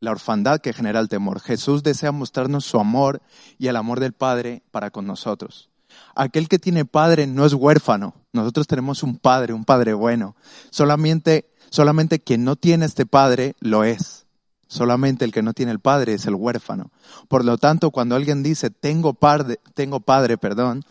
la 0.00 0.10
orfandad 0.10 0.60
que 0.60 0.72
genera 0.72 1.00
el 1.00 1.08
temor. 1.08 1.40
Jesús 1.40 1.82
desea 1.82 2.12
mostrarnos 2.12 2.64
su 2.64 2.78
amor 2.78 3.22
y 3.58 3.68
el 3.68 3.76
amor 3.76 4.00
del 4.00 4.12
Padre 4.12 4.62
para 4.70 4.90
con 4.90 5.06
nosotros. 5.06 5.70
Aquel 6.14 6.48
que 6.48 6.58
tiene 6.58 6.84
padre 6.84 7.26
no 7.26 7.46
es 7.46 7.54
huérfano. 7.54 8.14
Nosotros 8.32 8.66
tenemos 8.66 9.02
un 9.02 9.16
padre, 9.16 9.52
un 9.52 9.64
padre 9.64 9.94
bueno. 9.94 10.36
Solamente, 10.70 11.50
solamente 11.70 12.20
quien 12.20 12.44
no 12.44 12.56
tiene 12.56 12.84
este 12.84 13.06
padre 13.06 13.54
lo 13.60 13.84
es. 13.84 14.26
Solamente 14.68 15.24
el 15.24 15.32
que 15.32 15.42
no 15.42 15.52
tiene 15.52 15.72
el 15.72 15.80
padre 15.80 16.14
es 16.14 16.26
el 16.26 16.34
huérfano. 16.34 16.90
Por 17.28 17.44
lo 17.44 17.56
tanto, 17.56 17.90
cuando 17.90 18.16
alguien 18.16 18.42
dice 18.42 18.70
tengo 18.70 19.14
padre, 19.14 19.60
tengo 19.74 20.00
padre, 20.00 20.38
perdón, 20.38 20.84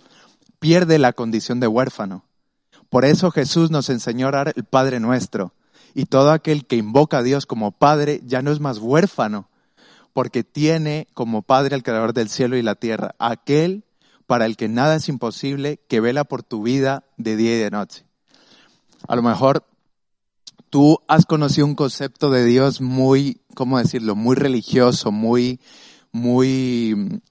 pierde 0.60 0.98
la 0.98 1.14
condición 1.14 1.60
de 1.60 1.68
huérfano. 1.68 2.26
Por 2.90 3.04
eso 3.04 3.32
Jesús 3.32 3.72
nos 3.72 3.90
enseñó 3.90 4.28
a 4.28 4.30
orar 4.30 4.54
el 4.56 4.64
Padre 4.64 5.00
nuestro 5.00 5.54
y 5.96 6.06
todo 6.06 6.32
aquel 6.32 6.68
que 6.68 6.76
invoca 6.76 7.20
a 7.20 7.24
Dios 7.24 7.46
como 7.46 7.72
Padre 7.72 8.22
ya 8.26 8.42
no 8.42 8.52
es 8.52 8.60
más 8.60 8.78
huérfano, 8.78 9.50
porque 10.14 10.44
tiene 10.44 11.08
como 11.14 11.42
Padre 11.42 11.74
al 11.74 11.84
Creador 11.84 12.14
del 12.14 12.30
cielo 12.30 12.58
y 12.58 12.62
la 12.62 12.76
tierra, 12.76 13.16
aquel 13.18 13.86
para 14.28 14.46
el 14.46 14.58
que 14.58 14.68
nada 14.68 14.96
es 14.96 15.08
imposible, 15.08 15.80
que 15.88 16.02
vela 16.02 16.26
por 16.26 16.44
tu 16.44 16.62
vida 16.64 17.06
de 17.18 17.38
día 17.38 17.56
y 17.56 17.60
de 17.60 17.72
noche. 17.72 18.06
A 19.08 19.16
lo 19.16 19.22
mejor 19.22 19.66
tú 20.70 21.00
has 21.08 21.26
conocido 21.26 21.66
un 21.66 21.76
concepto 21.76 22.30
de 22.30 22.44
Dios 22.44 22.82
muy, 22.82 23.40
¿cómo 23.56 23.80
decirlo? 23.80 24.16
Muy 24.16 24.36
religioso, 24.36 25.12
muy, 25.12 25.62
muy 26.12 27.22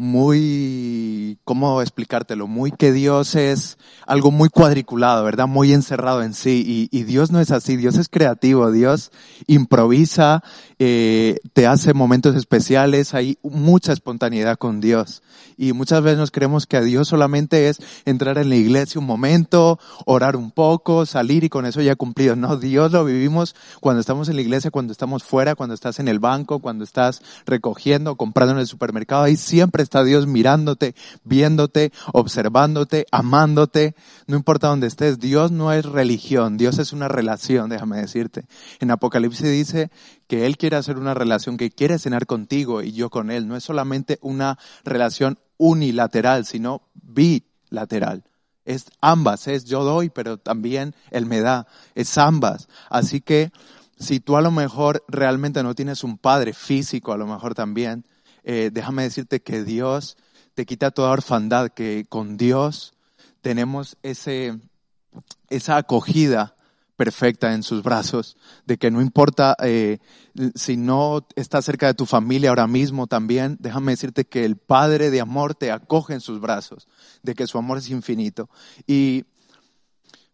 muy, 0.00 1.38
¿cómo 1.44 1.82
explicártelo? 1.82 2.46
Muy 2.46 2.72
que 2.72 2.90
Dios 2.90 3.34
es 3.34 3.76
algo 4.06 4.30
muy 4.30 4.48
cuadriculado, 4.48 5.22
¿verdad? 5.24 5.46
Muy 5.46 5.74
encerrado 5.74 6.22
en 6.22 6.32
sí. 6.32 6.88
Y, 6.90 7.02
Dios 7.02 7.30
no 7.30 7.38
es 7.38 7.50
así, 7.50 7.76
Dios 7.76 7.98
es 7.98 8.08
creativo, 8.08 8.72
Dios 8.72 9.12
improvisa, 9.46 10.42
eh, 10.78 11.38
te 11.52 11.66
hace 11.66 11.92
momentos 11.92 12.34
especiales, 12.34 13.12
hay 13.12 13.36
mucha 13.42 13.92
espontaneidad 13.92 14.56
con 14.56 14.80
Dios. 14.80 15.22
Y 15.58 15.74
muchas 15.74 16.02
veces 16.02 16.18
nos 16.18 16.30
creemos 16.30 16.66
que 16.66 16.78
a 16.78 16.80
Dios 16.80 17.08
solamente 17.08 17.68
es 17.68 17.76
entrar 18.06 18.38
en 18.38 18.48
la 18.48 18.56
iglesia 18.56 18.98
un 18.98 19.06
momento, 19.06 19.78
orar 20.06 20.34
un 20.34 20.50
poco, 20.50 21.04
salir 21.04 21.44
y 21.44 21.50
con 21.50 21.66
eso 21.66 21.82
ya 21.82 21.94
cumplido. 21.96 22.36
No, 22.36 22.56
Dios 22.56 22.92
lo 22.92 23.04
vivimos 23.04 23.54
cuando 23.80 24.00
estamos 24.00 24.30
en 24.30 24.36
la 24.36 24.42
iglesia, 24.42 24.70
cuando 24.70 24.92
estamos 24.92 25.22
fuera, 25.22 25.54
cuando 25.54 25.74
estás 25.74 25.98
en 25.98 26.08
el 26.08 26.18
banco, 26.20 26.60
cuando 26.60 26.84
estás 26.84 27.20
recogiendo, 27.44 28.16
comprando 28.16 28.54
en 28.54 28.60
el 28.60 28.66
supermercado. 28.66 29.24
Ahí 29.24 29.36
siempre 29.36 29.82
está 29.90 30.04
Dios 30.04 30.28
mirándote, 30.28 30.94
viéndote, 31.24 31.92
observándote, 32.12 33.06
amándote. 33.10 33.96
No 34.28 34.36
importa 34.36 34.68
dónde 34.68 34.86
estés, 34.86 35.18
Dios 35.18 35.50
no 35.50 35.72
es 35.72 35.84
religión, 35.84 36.56
Dios 36.56 36.78
es 36.78 36.92
una 36.92 37.08
relación, 37.08 37.70
déjame 37.70 38.00
decirte. 38.00 38.44
En 38.78 38.92
Apocalipsis 38.92 39.50
dice 39.50 39.90
que 40.28 40.46
Él 40.46 40.56
quiere 40.56 40.76
hacer 40.76 40.96
una 40.96 41.12
relación, 41.12 41.56
que 41.56 41.72
quiere 41.72 41.98
cenar 41.98 42.26
contigo 42.26 42.82
y 42.82 42.92
yo 42.92 43.10
con 43.10 43.32
Él. 43.32 43.48
No 43.48 43.56
es 43.56 43.64
solamente 43.64 44.20
una 44.22 44.58
relación 44.84 45.40
unilateral, 45.56 46.46
sino 46.46 46.82
bilateral. 46.94 48.22
Es 48.64 48.84
ambas, 49.00 49.48
es 49.48 49.64
yo 49.64 49.82
doy, 49.82 50.08
pero 50.08 50.38
también 50.38 50.94
Él 51.10 51.26
me 51.26 51.40
da. 51.40 51.66
Es 51.96 52.16
ambas. 52.16 52.68
Así 52.88 53.20
que 53.20 53.50
si 53.98 54.20
tú 54.20 54.36
a 54.36 54.40
lo 54.40 54.52
mejor 54.52 55.04
realmente 55.08 55.64
no 55.64 55.74
tienes 55.74 56.04
un 56.04 56.16
padre 56.16 56.52
físico, 56.52 57.12
a 57.12 57.18
lo 57.18 57.26
mejor 57.26 57.54
también, 57.54 58.04
eh, 58.44 58.70
déjame 58.72 59.02
decirte 59.02 59.40
que 59.40 59.64
Dios 59.64 60.16
te 60.54 60.66
quita 60.66 60.90
toda 60.90 61.10
orfandad, 61.10 61.70
que 61.70 62.06
con 62.08 62.36
Dios 62.36 62.94
tenemos 63.40 63.96
ese, 64.02 64.58
esa 65.48 65.76
acogida 65.76 66.56
perfecta 67.00 67.54
en 67.54 67.62
sus 67.62 67.82
brazos, 67.82 68.36
de 68.66 68.76
que 68.76 68.90
no 68.90 69.00
importa 69.00 69.56
eh, 69.62 70.00
si 70.54 70.76
no 70.76 71.26
estás 71.34 71.64
cerca 71.64 71.86
de 71.86 71.94
tu 71.94 72.04
familia 72.04 72.50
ahora 72.50 72.66
mismo 72.66 73.06
también, 73.06 73.56
déjame 73.58 73.92
decirte 73.92 74.26
que 74.26 74.44
el 74.44 74.56
Padre 74.56 75.10
de 75.10 75.22
amor 75.22 75.54
te 75.54 75.72
acoge 75.72 76.12
en 76.12 76.20
sus 76.20 76.42
brazos, 76.42 76.88
de 77.22 77.34
que 77.34 77.46
su 77.46 77.56
amor 77.56 77.78
es 77.78 77.88
infinito. 77.88 78.50
Y 78.86 79.24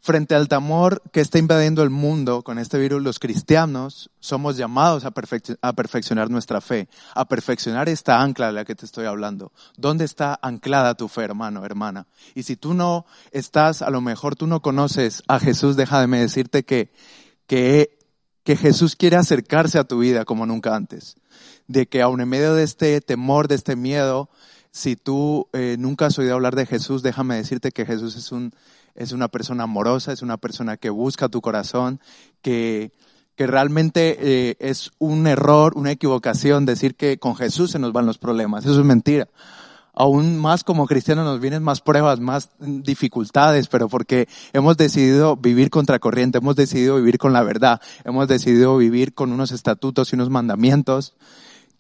frente 0.07 0.37
al 0.37 0.47
temor 0.47 1.03
que 1.13 1.21
está 1.21 1.39
invadiendo 1.39 1.83
el 1.83 1.91
mundo 1.91 2.43
con 2.43 2.61
este 2.61 2.79
virus, 2.79 3.03
los 3.03 3.19
cristianos 3.19 4.09
somos 4.21 4.57
llamados 4.57 5.05
a, 5.05 5.11
perfeccionar 5.11 6.31
nuestra 6.31 6.61
fe, 6.61 6.89
a 7.13 7.25
perfeccionar 7.25 7.89
esta 7.89 8.23
ancla 8.23 8.47
de 8.47 8.53
la 8.53 8.65
que 8.65 8.77
te 8.77 8.87
estoy 8.87 9.07
hablando. 9.07 9.51
¿Dónde 9.77 10.05
está 10.05 10.39
anclada 10.41 10.95
tu 10.95 11.09
fe, 11.09 11.23
hermano, 11.23 11.65
hermana? 11.65 12.07
Y 12.37 12.45
si 12.45 12.55
tú 12.55 12.73
no 12.73 13.05
estás, 13.33 13.83
a 13.83 13.91
lo 13.91 14.01
mejor 14.01 14.37
tú 14.37 14.47
no 14.47 14.63
conoces 14.63 15.25
a 15.27 15.41
Jesús, 15.41 15.75
déjame 15.75 16.21
decirte 16.21 16.65
que, 16.65 16.93
que, 17.49 17.99
que 18.45 18.57
Jesús 18.57 18.95
quiere 18.95 19.17
acercarse 19.17 19.81
a 19.81 19.85
tu 19.85 19.99
vida 19.99 20.25
como 20.25 20.47
nunca 20.47 20.77
antes. 20.77 21.17
De 21.67 21.89
que 21.89 22.01
aun 22.01 22.21
en 22.21 22.29
medio 22.29 22.55
de 22.55 22.63
este 22.63 23.01
temor, 23.01 23.49
de 23.49 23.57
este 23.57 23.75
miedo, 23.75 24.31
si 24.71 24.95
tú 24.95 25.49
eh, 25.53 25.75
nunca 25.81 26.07
has 26.07 26.19
oído 26.21 26.35
hablar 26.35 26.55
de 26.55 26.67
Jesús, 26.67 27.03
déjame 27.03 27.35
decirte 27.35 27.73
que 27.73 27.87
Jesús 27.87 28.15
es 28.15 28.31
un 28.31 28.53
es 28.97 29.13
una 29.13 29.29
persona 29.29 29.65
amorosa, 29.65 30.13
es 30.13 30.23
una 30.23 30.37
persona 30.37 30.77
que 30.77 30.91
busca 30.91 31.29
tu 31.29 31.41
corazón, 31.41 32.01
que, 32.43 32.93
que 33.37 33.47
realmente 33.47 34.17
eh, 34.21 34.57
es 34.59 34.91
un 34.99 35.27
error, 35.27 35.75
una 35.77 35.93
equivocación 35.93 36.67
decir 36.67 36.95
que 36.97 37.19
con 37.19 37.37
Jesús 37.37 37.71
se 37.71 37.79
nos 37.79 37.93
van 37.93 38.07
los 38.07 38.19
problemas. 38.19 38.65
Eso 38.65 38.81
es 38.81 38.87
mentira. 38.87 39.29
Aún 39.99 40.37
más 40.37 40.63
como 40.63 40.87
cristianos 40.87 41.25
nos 41.25 41.41
vienen 41.41 41.63
más 41.63 41.81
pruebas, 41.81 42.21
más 42.21 42.51
dificultades, 42.59 43.67
pero 43.69 43.89
porque 43.89 44.29
hemos 44.53 44.77
decidido 44.77 45.37
vivir 45.37 45.71
contracorriente, 45.71 46.39
hemos 46.39 46.55
decidido 46.55 46.97
vivir 46.97 47.17
con 47.17 47.33
la 47.33 47.43
verdad, 47.43 47.81
hemos 48.05 48.29
decidido 48.29 48.77
vivir 48.77 49.15
con 49.15 49.33
unos 49.33 49.53
estatutos 49.53 50.13
y 50.13 50.17
unos 50.17 50.29
mandamientos 50.29 51.15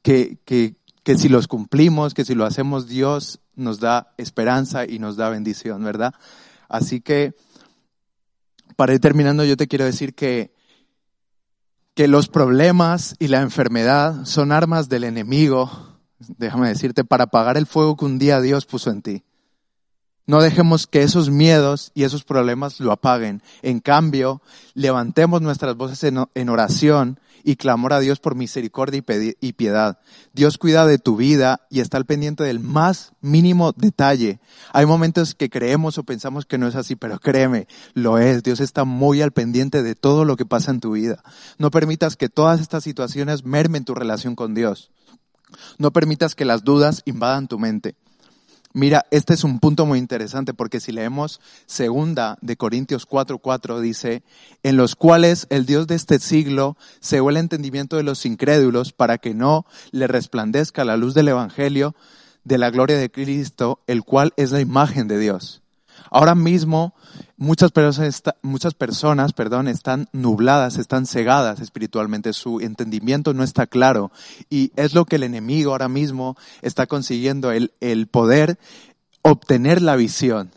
que, 0.00 0.38
que, 0.46 0.76
que 1.02 1.18
si 1.18 1.28
los 1.28 1.46
cumplimos, 1.46 2.14
que 2.14 2.24
si 2.24 2.34
lo 2.34 2.46
hacemos, 2.46 2.88
Dios 2.88 3.40
nos 3.54 3.80
da 3.80 4.14
esperanza 4.16 4.86
y 4.86 4.98
nos 4.98 5.16
da 5.16 5.28
bendición, 5.28 5.84
¿verdad? 5.84 6.14
Así 6.68 7.00
que, 7.00 7.34
para 8.76 8.94
ir 8.94 9.00
terminando, 9.00 9.44
yo 9.44 9.56
te 9.56 9.68
quiero 9.68 9.84
decir 9.84 10.14
que, 10.14 10.54
que 11.94 12.08
los 12.08 12.28
problemas 12.28 13.16
y 13.18 13.28
la 13.28 13.42
enfermedad 13.42 14.24
son 14.24 14.52
armas 14.52 14.88
del 14.88 15.04
enemigo, 15.04 15.98
déjame 16.18 16.68
decirte, 16.68 17.04
para 17.04 17.24
apagar 17.24 17.56
el 17.56 17.66
fuego 17.66 17.96
que 17.96 18.04
un 18.04 18.18
día 18.18 18.40
Dios 18.40 18.66
puso 18.66 18.90
en 18.90 19.02
ti. 19.02 19.25
No 20.26 20.42
dejemos 20.42 20.88
que 20.88 21.02
esos 21.02 21.30
miedos 21.30 21.92
y 21.94 22.02
esos 22.02 22.24
problemas 22.24 22.80
lo 22.80 22.90
apaguen. 22.90 23.42
En 23.62 23.78
cambio, 23.78 24.42
levantemos 24.74 25.40
nuestras 25.40 25.76
voces 25.76 26.02
en, 26.02 26.48
oración 26.48 27.20
y 27.44 27.54
clamor 27.54 27.92
a 27.92 28.00
Dios 28.00 28.18
por 28.18 28.34
misericordia 28.34 29.04
y 29.40 29.52
piedad. 29.52 30.00
Dios 30.32 30.58
cuida 30.58 30.84
de 30.84 30.98
tu 30.98 31.14
vida 31.14 31.60
y 31.70 31.78
está 31.78 31.96
al 31.96 32.06
pendiente 32.06 32.42
del 32.42 32.58
más 32.58 33.12
mínimo 33.20 33.70
detalle. 33.70 34.40
Hay 34.72 34.84
momentos 34.84 35.36
que 35.36 35.48
creemos 35.48 35.96
o 35.96 36.02
pensamos 36.02 36.44
que 36.44 36.58
no 36.58 36.66
es 36.66 36.74
así, 36.74 36.96
pero 36.96 37.20
créeme, 37.20 37.68
lo 37.94 38.18
es. 38.18 38.42
Dios 38.42 38.58
está 38.58 38.82
muy 38.82 39.22
al 39.22 39.30
pendiente 39.30 39.84
de 39.84 39.94
todo 39.94 40.24
lo 40.24 40.36
que 40.36 40.44
pasa 40.44 40.72
en 40.72 40.80
tu 40.80 40.90
vida. 40.90 41.22
No 41.56 41.70
permitas 41.70 42.16
que 42.16 42.28
todas 42.28 42.60
estas 42.60 42.82
situaciones 42.82 43.44
mermen 43.44 43.84
tu 43.84 43.94
relación 43.94 44.34
con 44.34 44.54
Dios. 44.54 44.90
No 45.78 45.92
permitas 45.92 46.34
que 46.34 46.44
las 46.44 46.64
dudas 46.64 47.02
invadan 47.04 47.46
tu 47.46 47.60
mente. 47.60 47.94
Mira, 48.76 49.06
este 49.10 49.32
es 49.32 49.42
un 49.42 49.58
punto 49.58 49.86
muy 49.86 49.98
interesante 49.98 50.52
porque 50.52 50.80
si 50.80 50.92
leemos 50.92 51.40
segunda 51.64 52.36
de 52.42 52.58
Corintios 52.58 53.08
4:4 53.08 53.80
dice, 53.80 54.22
en 54.62 54.76
los 54.76 54.96
cuales 54.96 55.46
el 55.48 55.64
Dios 55.64 55.86
de 55.86 55.94
este 55.94 56.18
siglo 56.18 56.76
cegó 57.00 57.30
el 57.30 57.38
entendimiento 57.38 57.96
de 57.96 58.02
los 58.02 58.26
incrédulos 58.26 58.92
para 58.92 59.16
que 59.16 59.32
no 59.32 59.64
le 59.92 60.06
resplandezca 60.08 60.84
la 60.84 60.98
luz 60.98 61.14
del 61.14 61.28
Evangelio 61.28 61.96
de 62.44 62.58
la 62.58 62.68
gloria 62.68 62.98
de 62.98 63.10
Cristo, 63.10 63.80
el 63.86 64.02
cual 64.02 64.34
es 64.36 64.50
la 64.50 64.60
imagen 64.60 65.08
de 65.08 65.20
Dios. 65.20 65.62
Ahora 66.10 66.34
mismo 66.34 66.94
muchas 67.36 67.72
personas, 67.72 68.22
muchas 68.42 68.74
personas 68.74 69.32
perdón, 69.32 69.68
están 69.68 70.08
nubladas, 70.12 70.76
están 70.78 71.06
cegadas 71.06 71.60
espiritualmente, 71.60 72.32
su 72.32 72.60
entendimiento 72.60 73.34
no 73.34 73.42
está 73.42 73.66
claro 73.66 74.10
y 74.50 74.72
es 74.76 74.94
lo 74.94 75.04
que 75.04 75.16
el 75.16 75.22
enemigo 75.22 75.72
ahora 75.72 75.88
mismo 75.88 76.36
está 76.62 76.86
consiguiendo, 76.86 77.52
el, 77.52 77.72
el 77.80 78.06
poder 78.06 78.58
obtener 79.22 79.82
la 79.82 79.96
visión, 79.96 80.52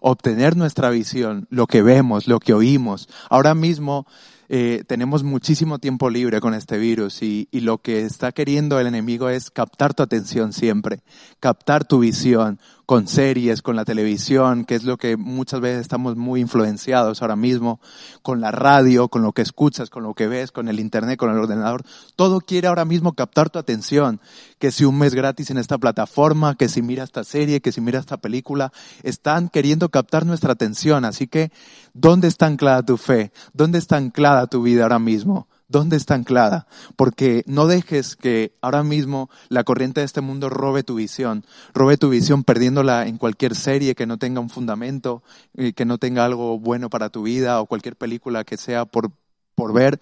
obtener 0.00 0.56
nuestra 0.56 0.90
visión, 0.90 1.46
lo 1.50 1.66
que 1.66 1.82
vemos, 1.82 2.26
lo 2.26 2.40
que 2.40 2.54
oímos. 2.54 3.08
Ahora 3.28 3.54
mismo 3.54 4.06
eh, 4.48 4.84
tenemos 4.86 5.22
muchísimo 5.22 5.78
tiempo 5.78 6.10
libre 6.10 6.40
con 6.40 6.54
este 6.54 6.78
virus 6.78 7.22
y, 7.22 7.48
y, 7.50 7.60
lo 7.60 7.78
que 7.78 8.02
está 8.02 8.32
queriendo 8.32 8.78
el 8.78 8.86
enemigo 8.86 9.30
es 9.30 9.50
captar 9.50 9.94
tu 9.94 10.02
atención 10.02 10.52
siempre, 10.52 11.02
captar 11.40 11.86
tu 11.86 11.98
visión 11.98 12.60
con 12.86 13.08
series, 13.08 13.62
con 13.62 13.76
la 13.76 13.84
televisión, 13.84 14.64
que 14.64 14.74
es 14.74 14.84
lo 14.84 14.96
que 14.96 15.16
muchas 15.16 15.60
veces 15.60 15.80
estamos 15.80 16.16
muy 16.16 16.40
influenciados 16.40 17.22
ahora 17.22 17.36
mismo, 17.36 17.80
con 18.22 18.40
la 18.40 18.50
radio, 18.50 19.08
con 19.08 19.22
lo 19.22 19.32
que 19.32 19.42
escuchas, 19.42 19.90
con 19.90 20.02
lo 20.02 20.14
que 20.14 20.28
ves, 20.28 20.52
con 20.52 20.68
el 20.68 20.80
internet, 20.80 21.18
con 21.18 21.30
el 21.30 21.38
ordenador. 21.38 21.82
Todo 22.16 22.40
quiere 22.40 22.68
ahora 22.68 22.84
mismo 22.84 23.14
captar 23.14 23.50
tu 23.50 23.58
atención, 23.58 24.20
que 24.58 24.70
si 24.70 24.84
un 24.84 24.98
mes 24.98 25.14
gratis 25.14 25.50
en 25.50 25.58
esta 25.58 25.78
plataforma, 25.78 26.56
que 26.56 26.68
si 26.68 26.82
mira 26.82 27.04
esta 27.04 27.24
serie, 27.24 27.60
que 27.60 27.72
si 27.72 27.80
mira 27.80 27.98
esta 27.98 28.18
película, 28.18 28.72
están 29.02 29.48
queriendo 29.48 29.88
captar 29.88 30.26
nuestra 30.26 30.52
atención. 30.52 31.04
Así 31.04 31.26
que, 31.26 31.52
¿dónde 31.94 32.28
está 32.28 32.46
anclada 32.46 32.82
tu 32.82 32.96
fe? 32.96 33.32
¿Dónde 33.52 33.78
está 33.78 33.96
anclada 33.96 34.46
tu 34.46 34.62
vida 34.62 34.82
ahora 34.82 34.98
mismo? 34.98 35.48
¿Dónde 35.74 35.96
está 35.96 36.14
anclada? 36.14 36.68
Porque 36.94 37.42
no 37.48 37.66
dejes 37.66 38.14
que 38.14 38.54
ahora 38.60 38.84
mismo 38.84 39.28
la 39.48 39.64
corriente 39.64 40.02
de 40.02 40.06
este 40.06 40.20
mundo 40.20 40.48
robe 40.48 40.84
tu 40.84 40.94
visión, 40.94 41.44
robe 41.72 41.96
tu 41.96 42.10
visión 42.10 42.44
perdiéndola 42.44 43.08
en 43.08 43.18
cualquier 43.18 43.56
serie 43.56 43.96
que 43.96 44.06
no 44.06 44.16
tenga 44.16 44.38
un 44.38 44.50
fundamento, 44.50 45.24
eh, 45.54 45.72
que 45.72 45.84
no 45.84 45.98
tenga 45.98 46.24
algo 46.24 46.60
bueno 46.60 46.90
para 46.90 47.10
tu 47.10 47.24
vida 47.24 47.60
o 47.60 47.66
cualquier 47.66 47.96
película 47.96 48.44
que 48.44 48.56
sea 48.56 48.84
por, 48.84 49.10
por 49.56 49.72
ver, 49.72 49.98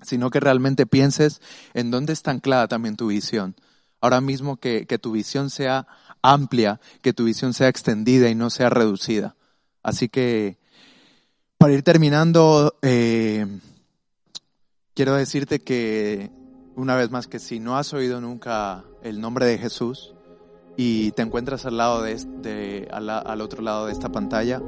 sino 0.00 0.30
que 0.30 0.40
realmente 0.40 0.86
pienses 0.86 1.42
en 1.74 1.90
dónde 1.90 2.14
está 2.14 2.30
anclada 2.30 2.66
también 2.66 2.96
tu 2.96 3.08
visión. 3.08 3.56
Ahora 4.00 4.22
mismo 4.22 4.56
que, 4.56 4.86
que 4.86 4.98
tu 4.98 5.12
visión 5.12 5.50
sea 5.50 5.88
amplia, 6.22 6.80
que 7.02 7.12
tu 7.12 7.24
visión 7.24 7.52
sea 7.52 7.68
extendida 7.68 8.30
y 8.30 8.34
no 8.34 8.48
sea 8.48 8.70
reducida. 8.70 9.36
Así 9.82 10.08
que, 10.08 10.56
para 11.58 11.74
ir 11.74 11.82
terminando, 11.82 12.78
eh, 12.80 13.46
quiero 15.00 15.14
decirte 15.14 15.60
que, 15.60 16.30
una 16.76 16.94
vez 16.94 17.10
más, 17.10 17.26
que 17.26 17.38
si 17.38 17.58
no 17.58 17.78
has 17.78 17.94
oído 17.94 18.20
nunca 18.20 18.84
el 19.02 19.18
nombre 19.18 19.46
de 19.46 19.56
Jesús 19.56 20.14
y 20.76 21.12
te 21.12 21.22
encuentras 21.22 21.64
al 21.64 21.78
lado 21.78 22.02
de, 22.02 22.12
este, 22.12 22.86
al, 22.92 23.40
otro 23.40 23.62
lado 23.62 23.86
de 23.86 23.92
esta 23.92 24.12
pantalla, 24.12 24.60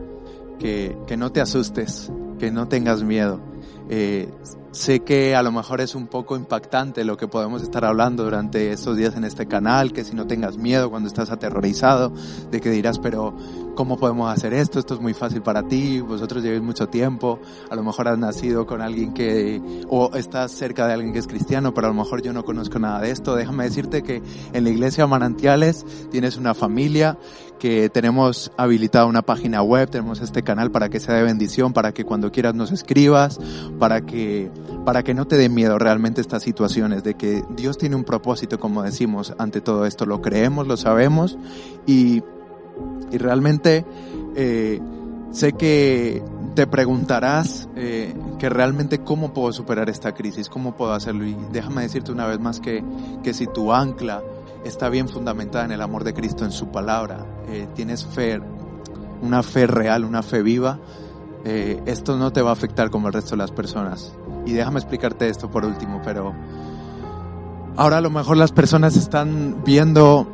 que, 0.58 0.96
que 1.06 1.18
no 1.18 1.32
te 1.32 1.42
asustes, 1.42 2.10
que 2.38 2.50
no 2.50 2.66
tengas 2.66 3.02
miedo. 3.02 3.42
Eh, 3.88 4.28
sé 4.72 5.00
que 5.00 5.36
a 5.36 5.42
lo 5.42 5.52
mejor 5.52 5.80
es 5.80 5.94
un 5.94 6.06
poco 6.06 6.34
impactante 6.34 7.04
lo 7.04 7.16
que 7.16 7.28
podemos 7.28 7.62
estar 7.62 7.84
hablando 7.84 8.24
durante 8.24 8.72
estos 8.72 8.96
días 8.96 9.14
en 9.16 9.24
este 9.24 9.46
canal, 9.46 9.92
que 9.92 10.02
si 10.02 10.14
no 10.14 10.26
tengas 10.26 10.56
miedo 10.56 10.90
cuando 10.90 11.08
estás 11.08 11.30
aterrorizado, 11.30 12.12
de 12.50 12.60
que 12.60 12.70
dirás, 12.70 12.98
pero 12.98 13.34
¿cómo 13.74 13.98
podemos 13.98 14.32
hacer 14.32 14.54
esto? 14.54 14.78
Esto 14.78 14.94
es 14.94 15.00
muy 15.00 15.12
fácil 15.12 15.42
para 15.42 15.62
ti, 15.68 16.00
vosotros 16.00 16.42
llevéis 16.42 16.62
mucho 16.62 16.88
tiempo, 16.88 17.38
a 17.70 17.76
lo 17.76 17.82
mejor 17.82 18.08
has 18.08 18.18
nacido 18.18 18.66
con 18.66 18.80
alguien 18.80 19.12
que, 19.12 19.60
o 19.88 20.10
estás 20.14 20.52
cerca 20.52 20.86
de 20.86 20.94
alguien 20.94 21.12
que 21.12 21.18
es 21.18 21.26
cristiano, 21.26 21.74
pero 21.74 21.88
a 21.88 21.90
lo 21.90 21.96
mejor 21.96 22.22
yo 22.22 22.32
no 22.32 22.44
conozco 22.44 22.78
nada 22.78 23.00
de 23.00 23.10
esto. 23.10 23.36
Déjame 23.36 23.64
decirte 23.64 24.02
que 24.02 24.22
en 24.52 24.64
la 24.64 24.70
iglesia 24.70 25.06
Manantiales 25.06 25.84
tienes 26.10 26.38
una 26.38 26.54
familia, 26.54 27.18
que 27.62 27.88
tenemos 27.88 28.50
habilitada 28.56 29.06
una 29.06 29.22
página 29.22 29.62
web, 29.62 29.88
tenemos 29.88 30.20
este 30.20 30.42
canal 30.42 30.72
para 30.72 30.88
que 30.88 30.98
sea 30.98 31.14
de 31.14 31.22
bendición, 31.22 31.72
para 31.72 31.92
que 31.92 32.04
cuando 32.04 32.32
quieras 32.32 32.56
nos 32.56 32.72
escribas, 32.72 33.38
para 33.78 34.02
que, 34.02 34.50
para 34.84 35.02
que 35.02 35.14
no 35.14 35.26
te 35.26 35.36
dé 35.36 35.48
miedo 35.48 35.78
realmente 35.78 36.20
estas 36.20 36.42
situaciones, 36.42 37.02
de 37.02 37.14
que 37.14 37.44
Dios 37.56 37.78
tiene 37.78 37.96
un 37.96 38.04
propósito, 38.04 38.58
como 38.58 38.82
decimos, 38.82 39.34
ante 39.38 39.60
todo 39.60 39.86
esto, 39.86 40.06
lo 40.06 40.20
creemos, 40.20 40.66
lo 40.66 40.76
sabemos 40.76 41.38
y, 41.86 42.22
y 43.10 43.18
realmente 43.18 43.84
eh, 44.36 44.80
sé 45.30 45.52
que 45.52 46.22
te 46.54 46.66
preguntarás 46.66 47.68
eh, 47.76 48.14
que 48.38 48.48
realmente 48.48 48.98
cómo 48.98 49.32
puedo 49.32 49.52
superar 49.52 49.88
esta 49.88 50.12
crisis, 50.12 50.48
cómo 50.48 50.76
puedo 50.76 50.92
hacerlo 50.92 51.24
y 51.24 51.36
déjame 51.50 51.82
decirte 51.82 52.12
una 52.12 52.26
vez 52.26 52.38
más 52.40 52.60
que, 52.60 52.84
que 53.22 53.32
si 53.32 53.46
tu 53.46 53.72
ancla 53.72 54.22
está 54.64 54.88
bien 54.88 55.08
fundamentada 55.08 55.64
en 55.64 55.72
el 55.72 55.80
amor 55.80 56.04
de 56.04 56.14
Cristo, 56.14 56.44
en 56.44 56.52
su 56.52 56.68
palabra, 56.68 57.24
eh, 57.48 57.66
tienes 57.74 58.04
fe, 58.04 58.40
una 59.22 59.42
fe 59.42 59.66
real, 59.66 60.04
una 60.04 60.22
fe 60.22 60.42
viva, 60.42 60.78
eh, 61.44 61.82
esto 61.86 62.16
no 62.16 62.32
te 62.32 62.42
va 62.42 62.50
a 62.50 62.52
afectar 62.52 62.90
como 62.90 63.08
el 63.08 63.14
resto 63.14 63.32
de 63.32 63.38
las 63.38 63.50
personas. 63.50 64.14
Y 64.46 64.52
déjame 64.52 64.78
explicarte 64.78 65.28
esto 65.28 65.50
por 65.50 65.64
último, 65.64 66.00
pero 66.04 66.34
ahora 67.76 67.98
a 67.98 68.00
lo 68.00 68.10
mejor 68.10 68.36
las 68.36 68.52
personas 68.52 68.96
están 68.96 69.62
viendo 69.64 70.26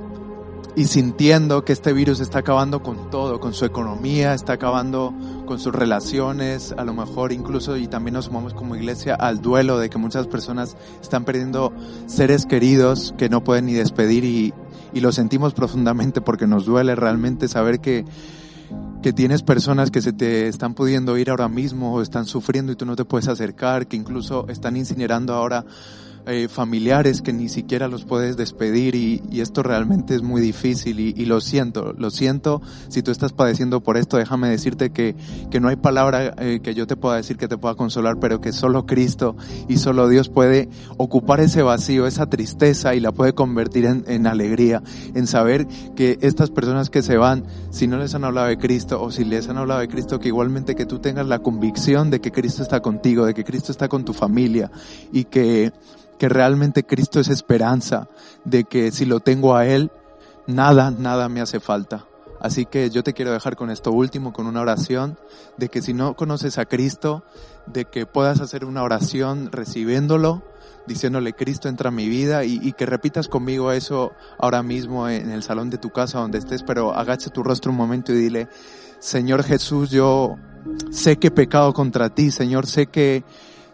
y 0.79 0.85
sintiendo 0.85 1.65
que 1.65 1.73
este 1.73 1.93
virus 1.93 2.21
está 2.21 2.39
acabando 2.39 2.85
con 2.85 3.11
todo, 3.11 3.41
con 3.41 3.53
su 3.53 3.65
economía, 3.65 4.33
está 4.33 4.53
acabando 4.53 5.13
con 5.45 5.59
sus 5.59 5.75
relaciones, 5.75 6.73
a 6.77 6.85
lo 6.85 6.95
mejor 6.95 7.33
incluso 7.33 7.77
y 7.77 7.89
también 7.89 8.15
nos 8.15 8.27
sumamos 8.27 8.55
como 8.55 8.77
iglesia 8.77 9.17
al 9.17 9.41
duelo 9.41 9.79
de 9.79 9.91
que 9.91 9.99
muchas 9.99 10.29
personas 10.29 10.77
están 11.03 11.25
perdiendo 11.25 11.73
seres 12.07 12.47
queridos 12.47 13.13
que 13.19 13.29
no 13.29 13.43
pueden 13.43 13.67
ni 13.67 13.73
despedir 13.73 14.25
y, 14.25 14.55
y 14.93 15.01
lo 15.01 15.11
sentimos 15.11 15.53
profundamente 15.53 16.21
porque 16.21 16.47
nos 16.47 16.65
duele 16.65 16.95
realmente 16.95 17.49
saber 17.49 17.81
que 17.81 18.05
que 19.03 19.13
tienes 19.13 19.43
personas 19.43 19.91
que 19.91 20.03
se 20.03 20.13
te 20.13 20.49
están 20.49 20.75
pudiendo 20.75 21.17
ir 21.19 21.31
ahora 21.31 21.49
mismo 21.49 21.95
o 21.95 22.03
están 22.03 22.27
sufriendo 22.27 22.73
y 22.73 22.77
tú 22.77 22.85
no 22.85 22.97
te 22.97 23.05
puedes 23.05 23.29
acercar, 23.29 23.87
que 23.87 23.97
incluso 23.97 24.49
están 24.49 24.77
incinerando 24.77 25.35
ahora 25.35 25.65
eh, 26.31 26.47
familiares 26.47 27.23
que 27.23 27.33
ni 27.33 27.49
siquiera 27.49 27.89
los 27.89 28.05
puedes 28.05 28.37
despedir 28.37 28.95
y, 28.95 29.23
esto 29.41 29.63
realmente 29.63 30.15
es 30.15 30.23
muy 30.23 30.43
difícil 30.43 31.01
y, 31.01 31.25
lo 31.25 31.41
siento, 31.41 31.95
lo 31.97 32.11
siento. 32.11 32.61
Si 32.89 33.03
tú 33.03 33.11
estás 33.13 33.33
padeciendo 33.33 33.81
por 33.81 33.97
esto, 33.97 34.19
déjame 34.19 34.49
decirte 34.51 34.91
que, 34.91 35.15
que 35.51 35.59
no 35.59 35.69
hay 35.69 35.77
palabra 35.77 36.35
eh, 36.39 36.61
que 36.63 36.75
yo 36.75 36.87
te 36.87 36.97
pueda 36.97 37.17
decir 37.17 37.39
que 37.39 37.49
te 37.49 37.57
pueda 37.57 37.77
consolar, 37.77 38.19
pero 38.21 38.41
que 38.41 38.53
solo 38.53 38.85
Cristo 38.85 39.37
y 39.69 39.79
solo 39.79 40.09
Dios 40.09 40.29
puede 40.29 40.69
ocupar 40.99 41.41
ese 41.41 41.63
vacío, 41.63 42.07
esa 42.07 42.29
tristeza 42.29 42.95
y 42.95 43.01
la 43.01 43.13
puede 43.13 43.33
convertir 43.33 43.87
en, 43.87 44.05
en 44.07 44.27
alegría, 44.27 44.83
en 45.15 45.27
saber 45.27 45.67
que 45.97 46.19
estas 46.21 46.51
personas 46.51 46.91
que 46.91 47.01
se 47.01 47.17
van, 47.17 47.45
si 47.71 47.87
no 47.87 47.97
les 47.97 48.15
han 48.15 48.25
hablado 48.25 48.49
de 48.49 48.59
Cristo 48.59 49.01
o 49.01 49.11
si 49.11 49.25
les 49.25 49.49
han 49.49 49.57
hablado 49.57 49.81
de 49.81 49.89
Cristo, 49.89 50.19
que 50.19 50.29
igualmente 50.29 50.75
que 50.75 50.85
tú 50.85 50.99
tengas 50.99 51.27
la 51.27 51.39
convicción 51.39 52.11
de 52.11 52.21
que 52.21 52.33
Cristo 52.33 52.63
está 52.63 52.81
contigo, 52.81 53.25
de 53.25 53.33
que 53.33 53.45
Cristo 53.45 53.73
está 53.73 53.89
con 53.89 54.05
tu 54.05 54.13
familia 54.13 54.71
y 55.13 55.25
que 55.25 55.73
que 56.19 56.29
realmente 56.29 56.85
Cristo 56.85 57.21
es 57.21 57.29
esperanza, 57.29 58.09
de 58.45 58.65
que 58.65 58.93
si 58.93 59.07
lo 59.07 59.21
tengo 59.21 59.57
a 59.57 59.67
Él, 59.67 59.91
nada, 60.47 60.91
nada 60.91 61.29
me 61.29 61.41
hace 61.41 61.61
falta. 61.61 62.07
Así 62.41 62.67
que 62.67 62.91
yo 62.91 63.03
te 63.03 63.15
quiero 63.15 63.33
dejar 63.33 63.57
con 63.57 63.71
esto 63.71 63.91
último, 63.91 64.33
con 64.33 64.47
una 64.47 64.61
oración, 64.61 65.19
de 65.57 65.69
que 65.69 65.83
si 65.83 65.93
no 65.93 66.15
conoces 66.15 66.59
a 66.59 66.67
Cristo, 66.67 67.25
de 67.67 67.85
que 67.85 68.07
puedas 68.07 68.41
hacer 68.41 68.65
una 68.65 68.83
oración 68.83 69.51
recibiéndolo, 69.51 70.43
diciéndole 70.87 71.35
Cristo 71.35 71.69
entra 71.69 71.89
a 71.89 71.93
mi 71.93 72.09
vida 72.09 72.45
y, 72.45 72.73
que 72.73 72.87
repitas 72.87 73.29
conmigo 73.29 73.73
eso 73.73 74.13
ahora 74.39 74.63
mismo 74.63 75.09
en 75.09 75.31
el 75.31 75.43
salón 75.43 75.69
de 75.69 75.79
tu 75.79 75.91
casa 75.91 76.21
donde 76.21 76.39
estés, 76.39 76.63
pero 76.63 76.95
agacha 76.95 77.31
tu 77.31 77.43
rostro 77.43 77.73
un 77.73 77.77
momento 77.77 78.13
y 78.13 78.17
dile, 78.17 78.49
Señor 78.99 79.43
Jesús, 79.43 79.91
yo 79.91 80.37
sé 80.91 81.19
que 81.19 81.29
he 81.29 81.31
pecado 81.31 81.73
contra 81.75 82.09
ti, 82.09 82.31
Señor, 82.31 82.67
sé 82.67 82.87
que 82.87 83.25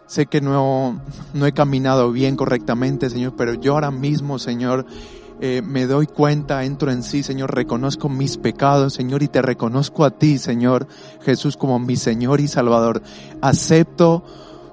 Sé 0.07 0.27
que 0.27 0.39
no, 0.39 1.01
no 1.33 1.45
he 1.45 1.51
caminado 1.51 2.11
bien 2.11 2.35
correctamente, 2.35 3.09
Señor, 3.09 3.33
pero 3.35 3.55
yo 3.55 3.73
ahora 3.73 3.91
mismo, 3.91 4.37
Señor, 4.37 4.85
eh, 5.41 5.61
me 5.65 5.85
doy 5.85 6.07
cuenta, 6.07 6.63
entro 6.63 6.91
en 6.91 7.03
sí, 7.03 7.23
Señor, 7.23 7.53
reconozco 7.53 8.07
mis 8.07 8.37
pecados, 8.37 8.93
Señor, 8.93 9.23
y 9.23 9.27
te 9.27 9.41
reconozco 9.41 10.05
a 10.05 10.11
ti, 10.11 10.37
Señor 10.37 10.87
Jesús, 11.21 11.57
como 11.57 11.79
mi 11.79 11.95
Señor 11.95 12.39
y 12.39 12.47
Salvador. 12.47 13.01
Acepto 13.41 14.23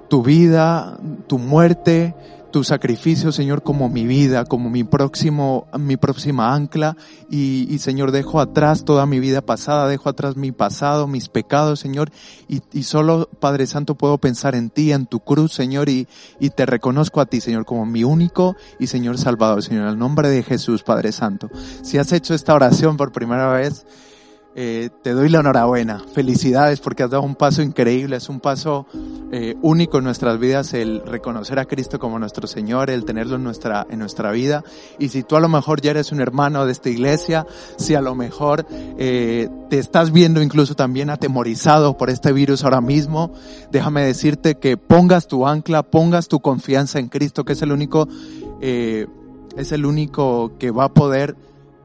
tu 0.09 0.23
vida, 0.23 0.99
tu 1.27 1.39
muerte, 1.39 2.15
tu 2.53 2.63
sacrificio, 2.63 3.33
Señor, 3.33 3.63
como 3.65 3.89
mi 3.89 4.07
vida, 4.07 4.45
como 4.45 4.71
mi 4.71 4.85
próximo, 4.85 5.67
mi 5.77 5.97
próxima 5.97 6.55
ancla. 6.55 6.97
Y, 7.29 7.79
Señor, 7.79 8.13
dejo 8.13 8.41
atrás 8.41 8.85
toda 8.85 9.07
mi 9.07 9.19
vida 9.19 9.41
pasada, 9.41 9.89
dejo 9.89 10.09
atrás 10.09 10.37
mi 10.37 10.53
pasado, 10.53 11.09
mis 11.09 11.29
pecados, 11.29 11.81
Señor. 11.81 12.13
Y, 12.49 12.61
y 12.73 12.85
solo, 12.85 13.29
Padre 13.41 13.67
Santo, 13.67 13.97
puedo 13.97 14.19
pensar 14.19 14.55
en 14.55 14.71
ti, 14.71 14.93
en 14.93 15.07
tu 15.07 15.19
cruz, 15.21 15.53
Señor, 15.53 15.89
y, 15.89 16.07
y 16.39 16.51
te 16.51 16.67
reconozco 16.67 17.21
a 17.21 17.27
ti, 17.27 17.41
Señor, 17.41 17.65
como 17.65 17.87
mi 17.87 18.05
único 18.05 18.55
y 18.79 18.87
Señor 18.87 19.19
Salvador, 19.19 19.63
Señor, 19.63 19.85
en 19.85 19.89
el 19.89 19.99
nombre 19.99 20.29
de 20.29 20.45
Jesús, 20.45 20.85
Padre 20.85 21.11
Santo. 21.11 21.51
Si 21.83 21.99
has 21.99 22.13
hecho 22.13 22.35
esta 22.35 22.55
oración 22.55 22.97
por 22.97 23.11
primera 23.11 23.49
vez, 23.49 23.85
eh, 24.55 24.91
te 25.03 25.13
doy 25.13 25.31
la 25.31 25.41
enhorabuena. 25.41 26.05
Felicidades 26.13 26.81
porque 26.81 27.03
has 27.03 27.11
dado 27.11 27.23
un 27.23 27.37
paso 27.37 27.63
increíble, 27.63 28.17
es 28.17 28.29
un 28.29 28.39
paso 28.39 28.87
eh, 29.33 29.57
único 29.63 29.97
en 29.97 30.05
nuestras 30.05 30.39
vidas 30.39 30.75
el 30.75 31.03
reconocer 31.07 31.59
a 31.59 31.65
Cristo 31.65 31.99
como 31.99 32.19
nuestro 32.19 32.47
Señor, 32.47 32.91
el 32.91 33.07
tenerlo 33.07 33.37
en 33.37 33.45
nuestra, 33.45 33.87
en 33.89 33.99
nuestra 33.99 34.31
vida. 34.31 34.63
Y 34.99 35.09
si 35.09 35.23
tú 35.23 35.37
a 35.37 35.41
lo 35.41 35.49
mejor 35.49 35.81
ya 35.81 35.93
eres 35.93 36.13
un 36.13 36.21
hermano 36.21 36.67
de 36.67 36.73
esta 36.73 36.91
iglesia, 36.91 37.47
si 37.77 37.95
a 37.95 38.03
lo 38.03 38.15
mejor 38.15 38.67
eh, 38.99 39.49
te 39.71 39.79
estás 39.79 40.13
viendo 40.13 40.43
incluso 40.43 40.75
también 40.75 41.09
atemorizado 41.09 41.97
por 41.97 42.11
este 42.11 42.33
virus 42.33 42.63
ahora 42.65 42.83
mismo, 42.83 43.33
déjame 43.71 44.05
decirte 44.05 44.57
que 44.57 44.77
pongas 44.77 45.29
tu 45.29 45.47
ancla, 45.47 45.83
pongas 45.83 46.29
tu 46.29 46.41
confianza 46.41 46.99
en 46.99 47.09
Cristo, 47.09 47.47
que 47.47 47.55
es 47.55 47.63
el 47.63 47.73
único, 47.73 48.07
es 48.61 49.73
el 49.73 49.87
único 49.87 50.53
que 50.59 50.71
va 50.71 50.85
a 50.85 50.93
poder 50.93 51.37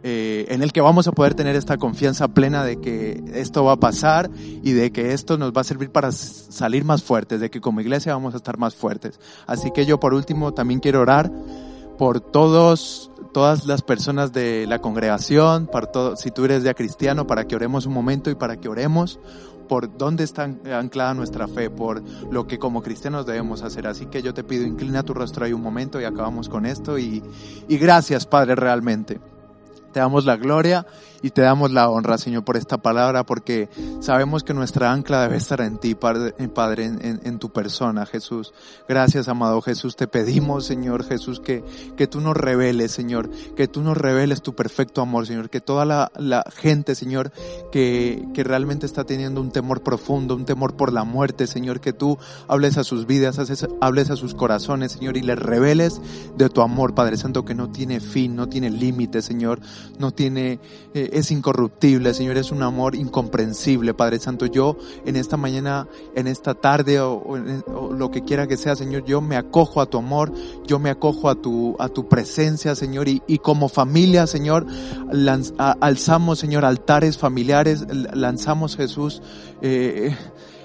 eh, 0.04 0.46
en 0.50 0.62
el 0.62 0.72
que 0.72 0.82
vamos 0.82 1.08
a 1.08 1.12
poder 1.12 1.34
tener 1.34 1.56
esta 1.56 1.78
confianza 1.78 2.28
plena 2.28 2.64
de 2.64 2.80
que 2.80 3.24
esto 3.34 3.64
va 3.64 3.74
a 3.74 3.80
pasar 3.80 4.30
y 4.36 4.72
de 4.72 4.92
que 4.92 5.14
esto 5.14 5.38
nos 5.38 5.52
va 5.52 5.62
a 5.62 5.64
servir 5.64 5.92
para 5.92 6.12
salir 6.12 6.86
más 6.86 7.04
fuertes, 7.04 7.40
de 7.40 7.50
que 7.50 7.62
como 7.62 7.82
iglesia 7.82 8.14
vamos 8.14 8.34
a 8.34 8.38
estar 8.38 8.58
más 8.58 8.76
fuertes. 8.76 9.20
Así 9.48 9.72
que 9.72 9.86
yo 9.86 10.00
por 10.00 10.14
último 10.14 10.54
también 10.54 10.80
quiero 10.80 11.02
orar 11.02 11.32
por 11.98 12.20
todos, 12.20 13.12
todas 13.34 13.66
las 13.66 13.82
personas 13.82 14.32
de 14.32 14.68
la 14.68 14.80
congregación, 14.80 15.66
para 15.68 15.88
todo, 15.88 16.16
si 16.16 16.30
tú 16.30 16.46
eres 16.46 16.64
ya 16.64 16.76
cristiano, 16.76 17.26
para 17.26 17.46
que 17.46 17.56
oremos 17.56 17.88
un 17.88 17.94
momento 17.94 18.30
y 18.30 18.36
para 18.36 18.58
que 18.58 18.70
oremos 18.70 19.20
por 19.68 19.98
dónde 19.98 20.24
está 20.24 20.44
anclada 20.44 21.14
nuestra 21.14 21.48
fe, 21.48 21.70
por 21.70 22.02
lo 22.32 22.48
que 22.48 22.58
como 22.60 22.82
cristianos 22.82 23.26
debemos 23.26 23.64
hacer. 23.64 23.88
Así 23.88 24.06
que 24.06 24.22
yo 24.22 24.34
te 24.34 24.44
pido, 24.44 24.66
inclina 24.66 25.04
tu 25.04 25.14
rostro 25.14 25.46
ahí 25.46 25.54
un 25.54 25.62
momento 25.62 26.00
y 26.00 26.06
acabamos 26.06 26.50
con 26.50 26.66
esto 26.66 26.98
y, 26.98 27.22
y 27.68 27.78
gracias, 27.78 28.26
Padre, 28.26 28.56
realmente. 28.56 29.20
Te 29.98 30.02
damos 30.02 30.26
la 30.26 30.38
gloria 30.38 30.86
y 31.22 31.32
te 31.32 31.42
damos 31.42 31.72
la 31.72 31.90
honra, 31.90 32.18
Señor, 32.18 32.44
por 32.44 32.58
esta 32.58 32.78
palabra, 32.78 33.26
porque 33.26 33.70
sabemos 34.00 34.44
que 34.44 34.54
nuestra 34.54 34.92
ancla 34.92 35.24
debe 35.24 35.38
estar 35.38 35.62
en 35.62 35.78
ti, 35.78 35.96
Padre, 35.96 36.34
en, 36.38 37.40
tu 37.40 37.52
persona, 37.52 38.06
Jesús. 38.06 38.54
Gracias, 38.88 39.28
amado 39.28 39.62
Jesús. 39.62 39.96
Te 39.96 40.08
pedimos, 40.08 40.66
Señor 40.66 41.04
Jesús, 41.04 41.40
que, 41.40 41.64
que 41.96 42.08
tú 42.08 42.22
nos 42.22 42.36
reveles, 42.36 42.92
Señor, 42.92 43.30
que 43.56 43.68
tú 43.68 43.82
nos 43.82 43.98
reveles 43.98 44.42
tu 44.42 44.56
perfecto 44.56 45.02
amor, 45.02 45.28
Señor, 45.28 45.50
que 45.50 45.62
toda 45.62 45.86
la, 45.86 46.12
la 46.16 46.44
gente, 46.56 46.96
Señor, 46.96 47.32
que, 47.72 48.28
que 48.34 48.44
realmente 48.44 48.86
está 48.86 49.04
teniendo 49.04 49.42
un 49.42 49.52
temor 49.52 49.82
profundo, 49.84 50.36
un 50.36 50.46
temor 50.46 50.76
por 50.76 50.94
la 50.94 51.04
muerte, 51.04 51.48
Señor, 51.48 51.80
que 51.80 51.94
tú 51.94 52.18
hables 52.48 52.78
a 52.78 52.84
sus 52.84 53.06
vidas, 53.06 53.40
hables 53.82 54.10
a 54.10 54.16
sus 54.16 54.34
corazones, 54.34 54.94
Señor, 54.94 55.18
y 55.18 55.22
les 55.22 55.38
reveles 55.38 56.02
de 56.38 56.50
tu 56.50 56.62
amor, 56.62 56.96
Padre 56.96 57.18
Santo, 57.18 57.46
que 57.46 57.56
no 57.56 57.70
tiene 57.70 58.00
fin, 58.00 58.36
no 58.36 58.48
tiene 58.48 58.70
límite, 58.70 59.22
Señor. 59.22 59.60
no 60.00 60.12
tiene, 60.12 60.60
eh, 60.94 61.07
es 61.12 61.32
incorruptible, 61.32 62.14
Señor, 62.14 62.38
es 62.38 62.52
un 62.52 62.64
amor 62.64 62.96
incomprensible, 62.96 63.94
Padre 63.94 64.20
Santo. 64.20 64.46
Yo 64.46 64.78
en 65.06 65.16
esta 65.16 65.38
mañana, 65.38 65.88
en 66.16 66.28
esta 66.28 66.54
tarde 66.54 67.00
o, 67.00 67.38
lo 67.38 68.12
que 68.12 68.24
quiera 68.24 68.48
que 68.48 68.58
sea, 68.58 68.76
Señor, 68.76 69.06
yo 69.06 69.22
me 69.22 69.36
acojo 69.36 69.82
a 69.82 69.86
tu 69.86 69.98
amor, 69.98 70.32
yo 70.66 70.80
me 70.80 70.90
acojo 70.90 71.30
a 71.30 71.36
tu, 71.36 71.76
a 71.80 71.90
tu 71.90 72.08
presencia, 72.08 72.76
Señor, 72.76 73.08
y, 73.08 73.22
y 73.28 73.40
como 73.40 73.70
familia, 73.70 74.28
Señor, 74.28 74.66
alzamos, 75.58 76.40
Señor, 76.40 76.66
altares 76.66 77.18
familiares, 77.18 77.86
lanzamos, 78.14 78.76
Jesús, 78.76 79.22
eh, 79.62 80.16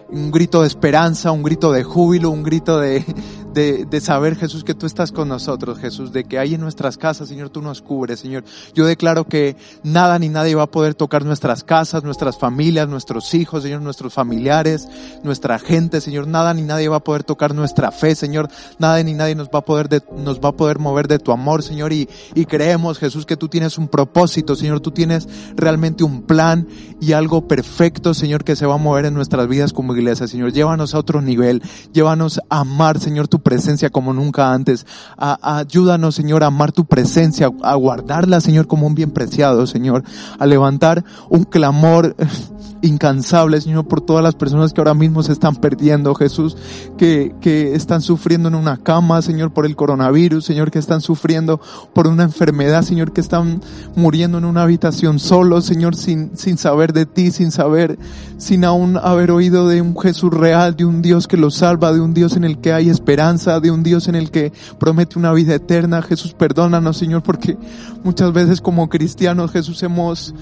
un 0.09 0.31
grito 0.31 0.61
de 0.61 0.69
esperanza, 0.69 1.33
un 1.33 1.43
grito 1.43 1.73
de 1.73 1.85
júbilo, 1.85 2.31
un 2.31 2.43
grito 2.43 2.79
de, 2.79 3.05
de, 3.53 3.85
de, 3.85 4.01
saber, 4.01 4.37
Jesús, 4.37 4.65
que 4.65 4.75
tú 4.75 4.87
estás 4.87 5.13
con 5.13 5.29
nosotros, 5.29 5.79
Jesús, 5.79 6.13
de 6.13 6.25
que 6.25 6.39
ahí 6.39 6.55
en 6.55 6.61
nuestras 6.61 6.97
casas, 6.97 7.29
Señor, 7.29 7.51
tú 7.51 7.63
nos 7.63 7.83
cubres, 7.83 8.21
Señor. 8.21 8.45
Yo 8.75 8.87
declaro 8.87 9.25
que 9.25 9.57
nada 9.83 10.19
ni 10.19 10.29
nadie 10.29 10.55
va 10.55 10.65
a 10.65 10.71
poder 10.71 10.95
tocar 10.95 11.25
nuestras 11.25 11.65
casas, 11.65 12.05
nuestras 12.05 12.39
familias, 12.39 12.89
nuestros 12.89 13.35
hijos, 13.35 13.63
Señor, 13.63 13.83
nuestros 13.83 14.15
familiares, 14.15 14.89
nuestra 15.23 15.59
gente, 15.59 16.01
Señor. 16.01 16.27
Nada 16.27 16.55
ni 16.55 16.63
nadie 16.63 16.89
va 16.89 16.97
a 16.97 17.05
poder 17.05 17.25
tocar 17.25 17.55
nuestra 17.55 17.91
fe, 17.93 18.15
Señor. 18.15 18.49
Nada 18.79 19.03
ni 19.03 19.15
nadie 19.15 19.35
nos 19.35 19.49
va 19.49 19.61
a 19.61 19.65
poder, 19.65 19.89
de, 19.89 20.03
nos 20.17 20.41
va 20.41 20.51
a 20.51 20.53
poder 20.53 20.79
mover 20.79 21.09
de 21.09 21.19
tu 21.19 21.33
amor, 21.33 21.63
Señor. 21.63 21.93
Y, 21.93 22.09
y 22.35 22.47
creemos, 22.47 22.99
Jesús, 22.99 23.27
que 23.27 23.37
tú 23.37 23.49
tienes 23.49 23.79
un 23.79 23.89
propósito, 23.89 24.57
Señor. 24.57 24.81
Tú 24.81 24.91
tienes 24.91 25.29
realmente 25.57 26.05
un 26.05 26.23
plan 26.23 26.67
y 27.01 27.13
algo 27.13 27.49
perfecto, 27.49 28.15
Señor, 28.15 28.45
que 28.45 28.57
se 28.57 28.67
va 28.67 28.75
a 28.75 28.79
mover 28.79 29.07
en 29.07 29.15
nuestras 29.15 29.49
vidas 29.49 29.73
como 29.73 29.95
iglesia, 29.95 30.27
Señor. 30.27 30.53
Llévanos 30.53 30.95
a 30.95 30.99
otro 30.99 31.21
nivel. 31.21 31.63
Llévanos 31.93 32.41
a 32.49 32.61
amar, 32.61 32.99
Señor, 32.99 33.29
tu 33.29 33.42
presencia 33.43 33.91
como 33.91 34.13
nunca 34.13 34.53
antes. 34.53 34.87
ayúdanos, 35.17 36.15
Señor, 36.15 36.45
a 36.45 36.49
amar 36.49 36.73
tu 36.73 36.85
presencia, 36.85 37.51
a 37.63 37.75
guardarla, 37.75 38.41
Señor, 38.41 38.67
como 38.67 38.87
un 38.87 38.95
bien 38.95 39.11
preciado, 39.11 39.67
Señor. 39.67 40.05
A 40.39 40.47
levantar 40.47 41.05
un 41.29 41.45
clamor 41.45 42.17
incansable, 42.83 43.61
Señor, 43.61 43.87
por 43.87 44.01
todas 44.01 44.23
las 44.23 44.35
personas 44.35 44.73
que 44.73 44.81
ahora 44.81 44.95
mismo 44.95 45.23
se 45.23 45.33
están 45.33 45.57
perdiendo, 45.57 46.15
Jesús, 46.15 46.57
que, 46.99 47.35
que 47.41 47.75
están 47.75 48.03
sufriendo 48.03 48.49
en 48.49 48.55
una 48.55 48.77
cama, 48.77 49.23
Señor, 49.23 49.53
por 49.53 49.67
el 49.67 49.77
coronavirus, 49.77 50.45
Señor, 50.45 50.71
que 50.71 50.79
están 50.79 51.01
sufriendo 51.01 51.61
por 51.95 52.07
una 52.07 52.25
enfermedad, 52.25 52.83
Señor, 52.83 53.13
que 53.13 53.21
están 53.21 53.61
muriendo 53.95 54.39
en 54.39 54.45
una 54.45 54.63
habitación 54.63 55.19
solo, 55.19 55.61
Señor, 55.61 55.97
sin, 55.97 56.37
sin 56.37 56.59
saber 56.59 56.93
de 56.93 57.07
ti, 57.07 57.31
sin 57.31 57.51
saber, 57.53 57.99
sin 58.37 58.65
aún 58.65 58.97
haber 58.97 59.31
oído 59.31 59.69
de 59.69 59.81
un 59.81 59.99
Jesús 59.99 60.33
real, 60.33 60.77
de 60.77 60.85
un 60.85 61.03
Dios 61.03 61.29
que 61.29 61.37
los 61.37 61.55
salva, 61.55 61.93
de 61.93 62.01
un 62.01 62.15
Dios 62.15 62.37
en 62.37 62.45
el 62.45 62.59
que 62.59 62.73
hay 62.73 62.89
de 63.33 63.71
un 63.71 63.83
Dios 63.83 64.09
en 64.09 64.15
el 64.15 64.31
que 64.31 64.53
promete 64.79 65.19
una 65.19 65.33
vida 65.33 65.55
eterna. 65.55 66.03
Jesús, 66.03 66.35
perdónanos, 66.35 66.97
Señor, 66.97 67.23
porque 67.23 67.57
muchas 68.05 68.33
veces 68.33 68.61
como 68.61 68.89
cristianos, 68.89 69.51
Jesús, 69.51 69.83
hemos, 69.83 70.35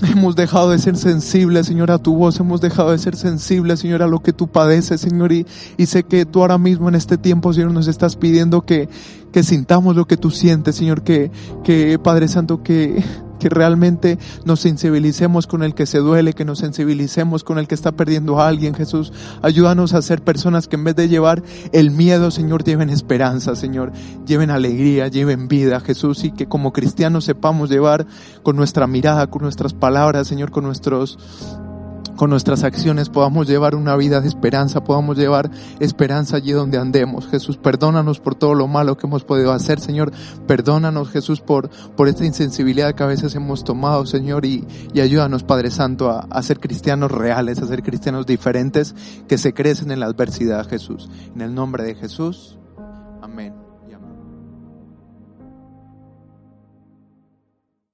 Hemos 0.00 0.36
dejado 0.36 0.70
de 0.70 0.78
ser 0.78 0.96
sensibles, 0.96 1.66
Señor, 1.66 1.90
a 1.90 1.98
tu 1.98 2.14
voz. 2.14 2.38
Hemos 2.38 2.60
dejado 2.60 2.92
de 2.92 2.98
ser 2.98 3.16
sensibles, 3.16 3.80
Señor, 3.80 4.02
a 4.02 4.06
lo 4.06 4.20
que 4.20 4.32
tú 4.32 4.46
padeces, 4.46 5.00
Señor. 5.00 5.32
Y, 5.32 5.44
y 5.76 5.86
sé 5.86 6.04
que 6.04 6.24
tú 6.24 6.40
ahora 6.40 6.56
mismo 6.56 6.88
en 6.88 6.94
este 6.94 7.18
tiempo, 7.18 7.52
Señor, 7.52 7.72
nos 7.72 7.88
estás 7.88 8.14
pidiendo 8.14 8.62
que, 8.62 8.88
que 9.32 9.42
sintamos 9.42 9.96
lo 9.96 10.06
que 10.06 10.16
tú 10.16 10.30
sientes, 10.30 10.76
Señor. 10.76 11.02
Que, 11.02 11.32
que, 11.64 11.98
Padre 11.98 12.28
Santo, 12.28 12.62
que, 12.62 13.02
que 13.38 13.48
realmente 13.48 14.18
nos 14.44 14.60
sensibilicemos 14.60 15.46
con 15.46 15.62
el 15.62 15.74
que 15.74 15.86
se 15.86 15.98
duele, 15.98 16.32
que 16.32 16.44
nos 16.44 16.58
sensibilicemos 16.58 17.44
con 17.44 17.58
el 17.58 17.68
que 17.68 17.74
está 17.74 17.92
perdiendo 17.92 18.40
a 18.40 18.48
alguien, 18.48 18.74
Jesús. 18.74 19.12
Ayúdanos 19.42 19.94
a 19.94 20.02
ser 20.02 20.22
personas 20.22 20.68
que 20.68 20.76
en 20.76 20.84
vez 20.84 20.96
de 20.96 21.08
llevar 21.08 21.42
el 21.72 21.90
miedo, 21.90 22.30
Señor, 22.30 22.64
lleven 22.64 22.90
esperanza, 22.90 23.54
Señor, 23.56 23.92
lleven 24.26 24.50
alegría, 24.50 25.08
lleven 25.08 25.48
vida, 25.48 25.80
Jesús, 25.80 26.24
y 26.24 26.30
que 26.32 26.46
como 26.46 26.72
cristianos 26.72 27.24
sepamos 27.24 27.70
llevar 27.70 28.06
con 28.42 28.56
nuestra 28.56 28.86
mirada, 28.86 29.28
con 29.28 29.42
nuestras 29.42 29.74
palabras, 29.74 30.26
Señor, 30.26 30.50
con 30.50 30.64
nuestros 30.64 31.18
con 32.18 32.30
nuestras 32.30 32.64
acciones 32.64 33.08
podamos 33.10 33.46
llevar 33.46 33.76
una 33.76 33.96
vida 33.96 34.20
de 34.20 34.26
esperanza, 34.26 34.82
podamos 34.82 35.16
llevar 35.16 35.50
esperanza 35.78 36.36
allí 36.36 36.50
donde 36.50 36.76
andemos. 36.76 37.28
Jesús, 37.28 37.56
perdónanos 37.56 38.18
por 38.18 38.34
todo 38.34 38.54
lo 38.54 38.66
malo 38.66 38.96
que 38.98 39.06
hemos 39.06 39.22
podido 39.22 39.52
hacer, 39.52 39.78
Señor. 39.78 40.10
Perdónanos, 40.48 41.10
Jesús, 41.10 41.40
por, 41.40 41.70
por 41.70 42.08
esta 42.08 42.26
insensibilidad 42.26 42.94
que 42.96 43.04
a 43.04 43.06
veces 43.06 43.36
hemos 43.36 43.62
tomado, 43.62 44.04
Señor, 44.04 44.44
y, 44.44 44.66
y 44.92 45.00
ayúdanos, 45.00 45.44
Padre 45.44 45.70
Santo, 45.70 46.10
a, 46.10 46.26
a 46.28 46.42
ser 46.42 46.58
cristianos 46.58 47.12
reales, 47.12 47.62
a 47.62 47.68
ser 47.68 47.84
cristianos 47.84 48.26
diferentes 48.26 48.96
que 49.28 49.38
se 49.38 49.54
crecen 49.54 49.92
en 49.92 50.00
la 50.00 50.06
adversidad, 50.06 50.68
Jesús. 50.68 51.08
En 51.36 51.40
el 51.40 51.54
nombre 51.54 51.84
de 51.84 51.94
Jesús. 51.94 52.58
Amén. 53.22 53.67